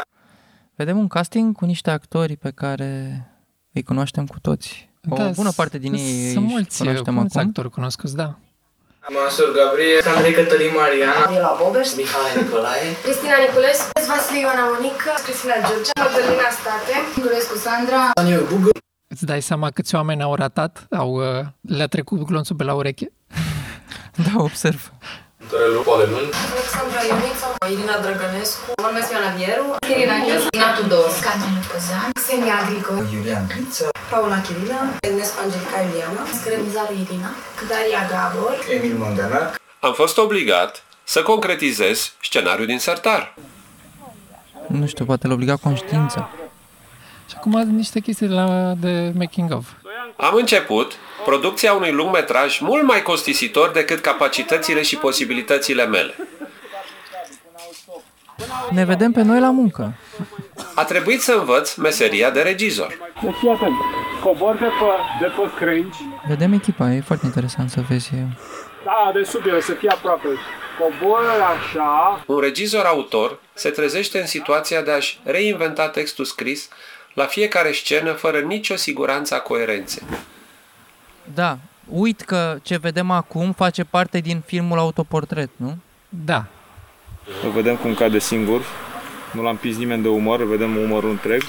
Vedem 0.76 0.98
un 0.98 1.08
casting 1.08 1.56
cu 1.60 1.66
niște 1.66 1.90
actori 1.98 2.36
pe 2.46 2.52
care 2.62 2.92
îi 3.74 3.84
cunoaștem 3.84 4.26
cu 4.26 4.40
toți. 4.48 4.90
O 5.10 5.16
Da, 5.16 5.28
bună 5.42 5.52
parte 5.56 5.78
din 5.78 5.94
ei 5.94 6.32
Sunt 6.34 6.46
își 6.46 6.54
mulți, 6.54 6.78
cunoaștem 6.78 7.14
mulți 7.14 7.38
acum. 7.38 7.48
actori 7.50 7.70
cunoscuți, 7.70 8.16
da. 8.16 8.36
Masur 9.10 9.52
Gabriel. 9.60 10.02
Andrei 10.16 10.34
Cătălin 10.34 10.72
Mariana. 10.80 11.20
Gabriela 11.20 11.56
Bobeș. 11.62 11.90
Mihai 12.00 12.32
Nicolae. 12.38 12.88
Cristina 13.04 13.36
Niculescu. 13.46 13.88
Vasile 14.10 14.40
Ioana 14.40 14.66
Monica. 14.74 15.12
Cristina 15.26 15.56
George. 15.68 15.90
Magdalena 16.04 16.50
State. 16.60 16.94
Niculescu 17.16 17.56
Sandra. 17.66 18.02
Daniel 18.20 18.44
Bugă. 18.50 18.72
Îți 19.14 19.26
dai 19.26 19.42
seama 19.50 19.68
câți 19.78 19.96
oameni 19.96 20.22
au 20.28 20.36
ratat? 20.36 20.74
Au, 21.02 21.12
uh, 21.14 21.46
le-a 21.78 21.88
trecut 21.96 22.20
glonțul 22.30 22.56
pe 22.56 22.64
la 22.64 22.74
ureche? 22.74 23.08
Da, 24.26 24.34
observ. 24.50 24.82
Torelu 25.50 25.82
Polenun. 25.90 26.26
Alexandra 26.54 27.02
Ionița. 27.10 27.48
Irina 27.74 27.96
Drăgănescu. 28.04 28.66
Mă 28.82 28.88
numesc 28.90 29.08
Ioana 29.12 29.32
Vieru. 29.38 29.66
Irina 29.94 30.18
Gheț. 30.26 30.42
Ina 30.58 30.70
Tudor. 30.78 31.10
Scandru 31.20 31.50
Păzan. 31.72 32.10
Xenia 32.24 32.56
Agrico. 32.62 32.94
Iulian 33.16 33.44
Griță. 33.52 33.86
Paula 34.14 34.42
Chirila. 34.42 34.80
Ernest 35.00 35.40
Angelica 35.44 35.82
Iuliana. 35.86 36.26
Scremizaru 36.40 36.94
Irina. 36.94 37.30
Daria 37.70 38.02
Gabor. 38.12 38.54
Emil 38.76 38.96
Mondanac. 38.98 39.60
Am 39.80 39.94
fost 39.94 40.18
obligat 40.18 40.84
să 41.04 41.22
concretizez 41.22 42.14
scenariul 42.22 42.66
din 42.66 42.80
sertar. 42.80 43.34
Nu 44.68 44.88
știu, 44.88 45.06
poate 45.06 45.28
l 45.28 45.32
obliga 45.32 45.56
conștiința. 45.56 46.30
Și 47.30 47.36
acum 47.38 47.62
niște 47.62 48.00
chestii 48.00 48.28
de, 48.28 48.34
la, 48.34 48.74
de 48.78 49.12
making 49.18 49.52
of. 49.52 49.68
Am 50.16 50.36
început 50.36 50.92
producția 51.26 51.74
unui 51.74 51.92
lungmetraj 51.92 52.60
mult 52.60 52.84
mai 52.84 53.02
costisitor 53.02 53.70
decât 53.72 54.00
capacitățile 54.00 54.82
și 54.82 54.96
posibilitățile 54.96 55.86
mele. 55.86 56.16
Ne 58.70 58.86
vedem 58.86 59.12
pe 59.12 59.22
noi 59.22 59.40
la 59.40 59.52
muncă. 59.52 59.94
A 60.76 60.84
trebuit 60.84 61.22
să 61.22 61.34
învăț 61.40 61.74
meseria 61.76 62.30
de 62.30 62.42
regizor. 62.42 62.98
Deci 63.24 63.36
fii 63.40 63.50
atent, 63.50 63.74
cobor 64.24 64.54
de 64.56 64.66
pe, 64.66 65.26
de 65.26 65.26
pe 65.26 65.66
crengi, 65.66 65.98
Vedem 66.28 66.54
echipa, 66.54 66.92
e 66.92 67.02
foarte 67.02 67.26
interesant 67.26 67.70
să 67.70 67.82
vezi. 67.90 68.10
da, 68.84 69.12
de 69.14 69.24
sub 69.24 69.42
el, 69.48 69.62
să 69.62 69.72
fie 69.74 69.90
aproape. 69.90 70.28
Cobor 70.80 71.22
așa, 71.56 72.24
Un 72.28 72.40
regizor 72.40 72.86
autor 72.86 73.40
se 73.54 73.70
trezește 73.70 74.20
în 74.20 74.26
situația 74.26 74.82
de 74.82 74.92
a-și 74.92 75.20
reinventa 75.24 75.90
textul 75.90 76.26
scris 76.26 76.68
la 77.14 77.26
fiecare 77.26 77.72
scenă 77.72 78.12
fără 78.12 78.40
nicio 78.40 78.76
siguranță 78.76 79.36
a 79.36 79.40
coerenței. 79.40 80.04
Da, 81.34 81.58
uit 81.90 82.22
că 82.22 82.58
ce 82.62 82.78
vedem 82.78 83.12
acum 83.12 83.52
face 83.52 83.84
parte 83.84 84.20
din 84.20 84.44
filmul 84.46 84.78
Autoportret, 84.78 85.50
nu? 85.56 85.78
Da. 86.10 86.46
Îl 87.44 87.50
vedem 87.52 87.76
cum 87.76 87.94
cade 87.94 88.20
singur, 88.20 88.62
nu 89.34 89.44
l-am 89.44 89.56
pins 89.56 89.78
nimeni 89.78 90.02
de 90.02 90.08
umor, 90.08 90.40
îl 90.40 90.46
vedem 90.46 90.78
umorul 90.78 91.10
întreg 91.10 91.42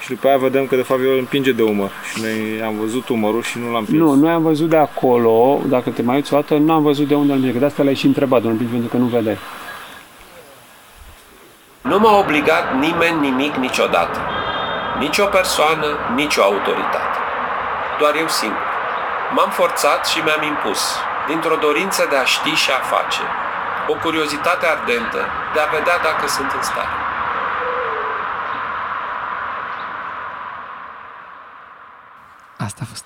și 0.00 0.08
după 0.08 0.28
aia 0.28 0.36
vedem 0.36 0.66
că 0.66 0.76
de 0.76 0.82
fapt 0.82 1.00
el 1.00 1.18
împinge 1.18 1.52
de 1.52 1.62
umăr 1.62 1.90
și 2.12 2.20
noi 2.20 2.62
am 2.64 2.74
văzut 2.80 3.08
umărul 3.08 3.42
și 3.42 3.58
nu 3.58 3.72
l-am 3.72 3.84
prins. 3.84 3.98
Nu, 3.98 4.14
noi 4.14 4.30
am 4.30 4.42
văzut 4.42 4.68
de 4.68 4.76
acolo, 4.76 5.60
dacă 5.66 5.90
te 5.90 6.02
mai 6.02 6.14
uiți 6.14 6.34
o 6.34 6.36
dată, 6.36 6.54
nu 6.56 6.72
am 6.72 6.82
văzut 6.82 7.08
de 7.08 7.14
unde 7.14 7.32
îl 7.32 7.38
împinge, 7.38 7.58
de 7.58 7.64
asta 7.64 7.82
l-ai 7.82 7.94
și 7.94 8.06
întrebat, 8.06 8.42
domnul 8.42 8.66
pentru 8.70 8.88
că 8.88 8.96
nu 8.96 9.04
vedeai. 9.04 9.38
Nu 11.80 11.98
m-a 11.98 12.18
obligat 12.18 12.64
nimeni 12.78 13.20
nimic 13.20 13.54
niciodată. 13.54 14.18
Nici 14.98 15.18
o 15.18 15.26
persoană, 15.26 15.86
nici 16.14 16.36
o 16.36 16.42
autoritate. 16.42 17.18
Doar 17.98 18.14
eu 18.14 18.28
singur. 18.28 18.68
M-am 19.34 19.50
forțat 19.50 20.06
și 20.06 20.18
mi-am 20.24 20.42
impus, 20.42 20.80
dintr-o 21.28 21.56
dorință 21.66 22.06
de 22.10 22.16
a 22.16 22.24
ști 22.24 22.50
și 22.62 22.70
a 22.70 22.80
face, 22.94 23.22
o 23.92 23.94
curiozitate 24.04 24.66
ardentă 24.66 25.20
de 25.54 25.60
a 25.60 25.70
vedea 25.76 25.98
dacă 26.08 26.26
sunt 26.36 26.50
în 26.56 26.62
stare. 26.62 26.99
Asta 32.70 32.82
a 32.84 32.86
fost. 32.86 33.04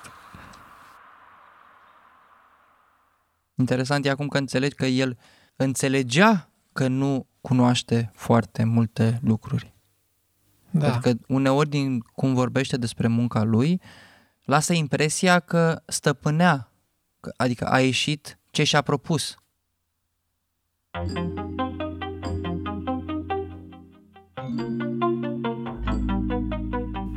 Interesant 3.54 4.04
e 4.04 4.10
acum 4.10 4.28
că 4.28 4.38
înțelegi 4.38 4.74
că 4.74 4.86
el 4.86 5.18
înțelegea 5.56 6.48
că 6.72 6.88
nu 6.88 7.26
cunoaște 7.40 8.10
foarte 8.14 8.64
multe 8.64 9.18
lucruri. 9.22 9.74
Da. 10.70 10.94
Adică 10.94 11.24
uneori 11.28 11.68
din 11.68 12.00
cum 12.00 12.34
vorbește 12.34 12.76
despre 12.76 13.06
munca 13.08 13.42
lui, 13.42 13.80
lasă 14.42 14.72
impresia 14.72 15.40
că 15.40 15.82
stăpânea, 15.86 16.72
că- 17.20 17.32
adică 17.36 17.66
a 17.66 17.80
ieșit 17.80 18.38
ce 18.50 18.64
și-a 18.64 18.82
propus. 18.82 19.36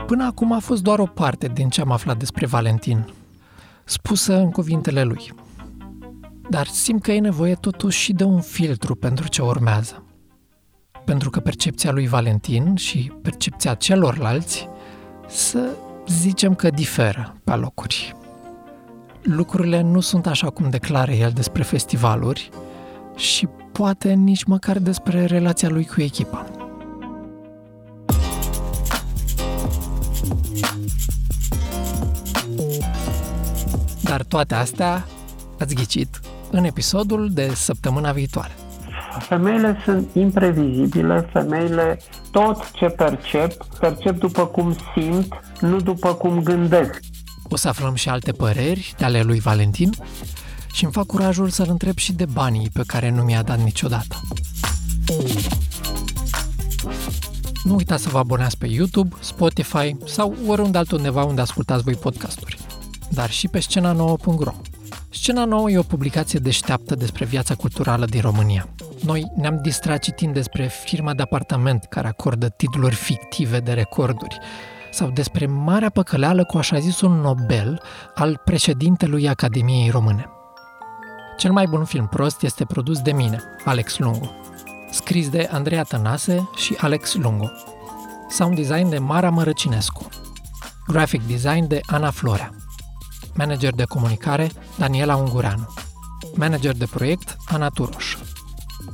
Până 0.08 0.26
acum 0.26 0.52
a 0.52 0.60
fost 0.60 0.84
doar 0.84 1.00
o 1.00 1.06
parte 1.06 1.48
din 1.48 1.70
ce 1.70 1.82
am 1.82 1.92
aflat 1.92 2.18
despre 2.18 2.46
Valentin, 2.46 3.08
spusă 3.84 4.38
în 4.38 4.52
cuvintele 4.52 5.04
lui. 5.04 5.34
Dar 6.50 6.68
simt 6.68 7.02
că 7.02 7.12
e 7.12 7.20
nevoie 7.20 7.54
totuși 7.54 8.00
și 8.00 8.14
de 8.14 8.24
un 8.24 8.42
filtru 8.42 8.96
pentru 8.96 9.28
ce 9.28 9.42
urmează. 9.42 10.04
Pentru 11.06 11.30
că 11.30 11.40
percepția 11.40 11.92
lui 11.92 12.08
Valentin 12.08 12.76
și 12.76 13.12
percepția 13.22 13.74
celorlalți 13.74 14.68
să 15.28 15.70
zicem 16.08 16.56
că 16.56 16.70
diferă 16.70 17.36
pe 17.44 17.54
locuri. 17.54 18.16
Lucrurile 19.22 19.82
nu 19.82 20.00
sunt 20.00 20.28
așa 20.28 20.50
cum 20.50 20.70
declară 20.70 21.12
el 21.12 21.32
despre 21.32 21.64
festivaluri 21.64 22.50
și 23.16 23.48
poate 23.72 24.14
nici 24.14 24.44
măcar 24.44 24.78
despre 24.78 25.26
relația 25.26 25.70
lui 25.70 25.86
cu 25.86 26.02
echipa. 26.02 26.57
Dar 34.04 34.24
toate 34.24 34.56
astea 34.56 35.06
ați 35.60 35.76
ghicit 35.76 36.20
în 36.52 36.64
episodul 36.64 37.30
de 37.32 37.52
săptămâna 37.56 38.12
viitoare. 38.12 38.52
Femeile 39.20 39.78
sunt 39.86 40.10
imprevizibile, 40.14 41.30
femeile 41.34 42.00
tot 42.32 42.72
ce 42.72 42.86
percep, 42.86 43.66
percep 43.80 44.20
după 44.20 44.46
cum 44.46 44.76
simt, 44.94 45.34
nu 45.60 45.80
după 45.80 46.14
cum 46.14 46.42
gândesc. 46.42 47.00
O 47.50 47.56
să 47.56 47.68
aflăm 47.68 47.96
și 47.96 48.10
alte 48.10 48.32
păreri 48.32 48.94
de 48.98 49.06
ale 49.06 49.22
lui 49.22 49.40
Valentin 49.40 49.92
și 50.74 50.84
îmi 50.84 50.94
fac 50.94 51.06
curajul 51.06 51.50
să-l 51.50 51.68
întreb 51.70 51.98
și 51.98 52.14
de 52.14 52.26
banii 52.26 52.70
pe 52.74 52.84
care 52.88 53.10
nu 53.10 53.22
mi-a 53.22 53.42
dat 53.42 53.60
niciodată. 53.60 54.22
Nu 57.68 57.76
uitați 57.76 58.04
să 58.04 58.10
vă 58.10 58.18
abonați 58.18 58.58
pe 58.58 58.68
YouTube, 58.68 59.16
Spotify 59.20 59.96
sau 60.06 60.36
oriunde 60.48 60.78
altundeva 60.78 61.24
unde 61.24 61.42
ascultați 61.42 61.84
voi 61.84 61.94
podcasturi, 61.94 62.58
dar 63.10 63.30
și 63.30 63.48
pe 63.48 63.60
scena 63.60 63.92
nouă.ro. 63.92 64.54
Scena 65.10 65.46
nouă 65.46 65.70
e 65.70 65.78
o 65.78 65.82
publicație 65.82 66.40
deșteaptă 66.40 66.96
despre 66.96 67.26
viața 67.26 67.56
culturală 67.56 68.06
din 68.06 68.22
România. 68.22 68.70
Noi 69.04 69.32
ne-am 69.36 69.60
distrat 69.62 70.00
citind 70.00 70.34
despre 70.34 70.68
firma 70.68 71.14
de 71.14 71.22
apartament 71.22 71.86
care 71.90 72.08
acordă 72.08 72.50
titluri 72.50 72.96
fictive 72.96 73.60
de 73.60 73.72
recorduri 73.72 74.38
sau 74.92 75.10
despre 75.10 75.46
marea 75.46 75.90
păcăleală 75.90 76.44
cu 76.44 76.58
așa 76.58 76.80
zisul 76.80 77.10
Nobel 77.10 77.82
al 78.16 78.42
președintelui 78.46 79.30
Academiei 79.30 79.90
Române. 79.90 80.30
Cel 81.38 81.52
mai 81.52 81.66
bun 81.70 81.86
film 81.86 82.08
prost 82.08 82.44
este 82.44 82.66
produs 82.66 83.00
de 83.00 83.12
mine, 83.12 83.42
Alex 83.66 83.98
Lungu, 83.98 84.32
scris 84.98 85.30
de 85.30 85.50
Andreea 85.52 85.84
Tănase 85.84 86.50
și 86.56 86.78
Alex 86.82 87.16
Lungu. 87.16 87.52
Sound 88.30 88.56
design 88.56 88.90
de 88.90 88.98
Mara 88.98 89.30
Mărăcinescu. 89.30 90.08
Graphic 90.88 91.22
design 91.28 91.68
de 91.68 91.82
Ana 91.86 92.12
Florea. 92.12 92.54
Manager 93.34 93.74
de 93.74 93.84
comunicare 93.84 94.52
Daniela 94.78 95.16
Ungureanu. 95.16 95.68
Manager 96.36 96.78
de 96.78 96.86
proiect 96.86 97.38
Ana 97.48 97.70
Turoș. 97.70 98.16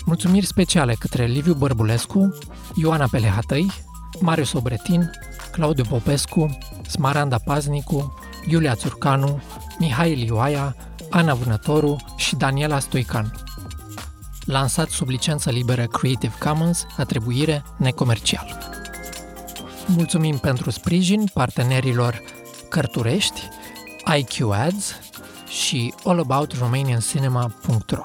Mulțumiri 0.05 0.45
speciale 0.45 0.93
către 0.93 1.25
Liviu 1.25 1.53
Bărbulescu, 1.53 2.37
Ioana 2.75 3.07
Pelehatăi, 3.11 3.71
Marius 4.19 4.53
Obretin, 4.53 5.11
Claudiu 5.51 5.83
Popescu, 5.83 6.57
Smaranda 6.87 7.37
Paznicu, 7.45 8.13
Iulia 8.45 8.75
Țurcanu, 8.75 9.41
Mihai 9.79 10.13
Lioaia, 10.13 10.75
Ana 11.09 11.33
Vânătoru 11.33 11.95
și 12.15 12.35
Daniela 12.35 12.79
Stoicanu. 12.79 13.31
Lansat 14.45 14.89
sub 14.89 15.07
licență 15.07 15.49
liberă 15.49 15.85
Creative 15.85 16.33
Commons, 16.39 16.85
atribuire 16.97 17.63
necomercial. 17.77 18.57
Mulțumim 19.87 20.37
pentru 20.37 20.69
sprijin 20.69 21.25
partenerilor 21.33 22.21
Cărturești, 22.69 23.41
IQ 24.17 24.51
Ads 24.51 24.95
și 25.47 25.93
allaboutRomanianCinema.ro. 26.03 28.03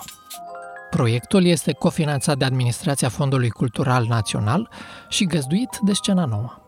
Proiectul 0.91 1.45
este 1.45 1.73
cofinanțat 1.73 2.39
de 2.39 2.45
Administrația 2.45 3.09
Fondului 3.09 3.51
Cultural 3.51 4.05
Național 4.05 4.71
și 5.09 5.25
găzduit 5.25 5.79
de 5.83 5.93
Scena 5.93 6.25
Nouă. 6.25 6.68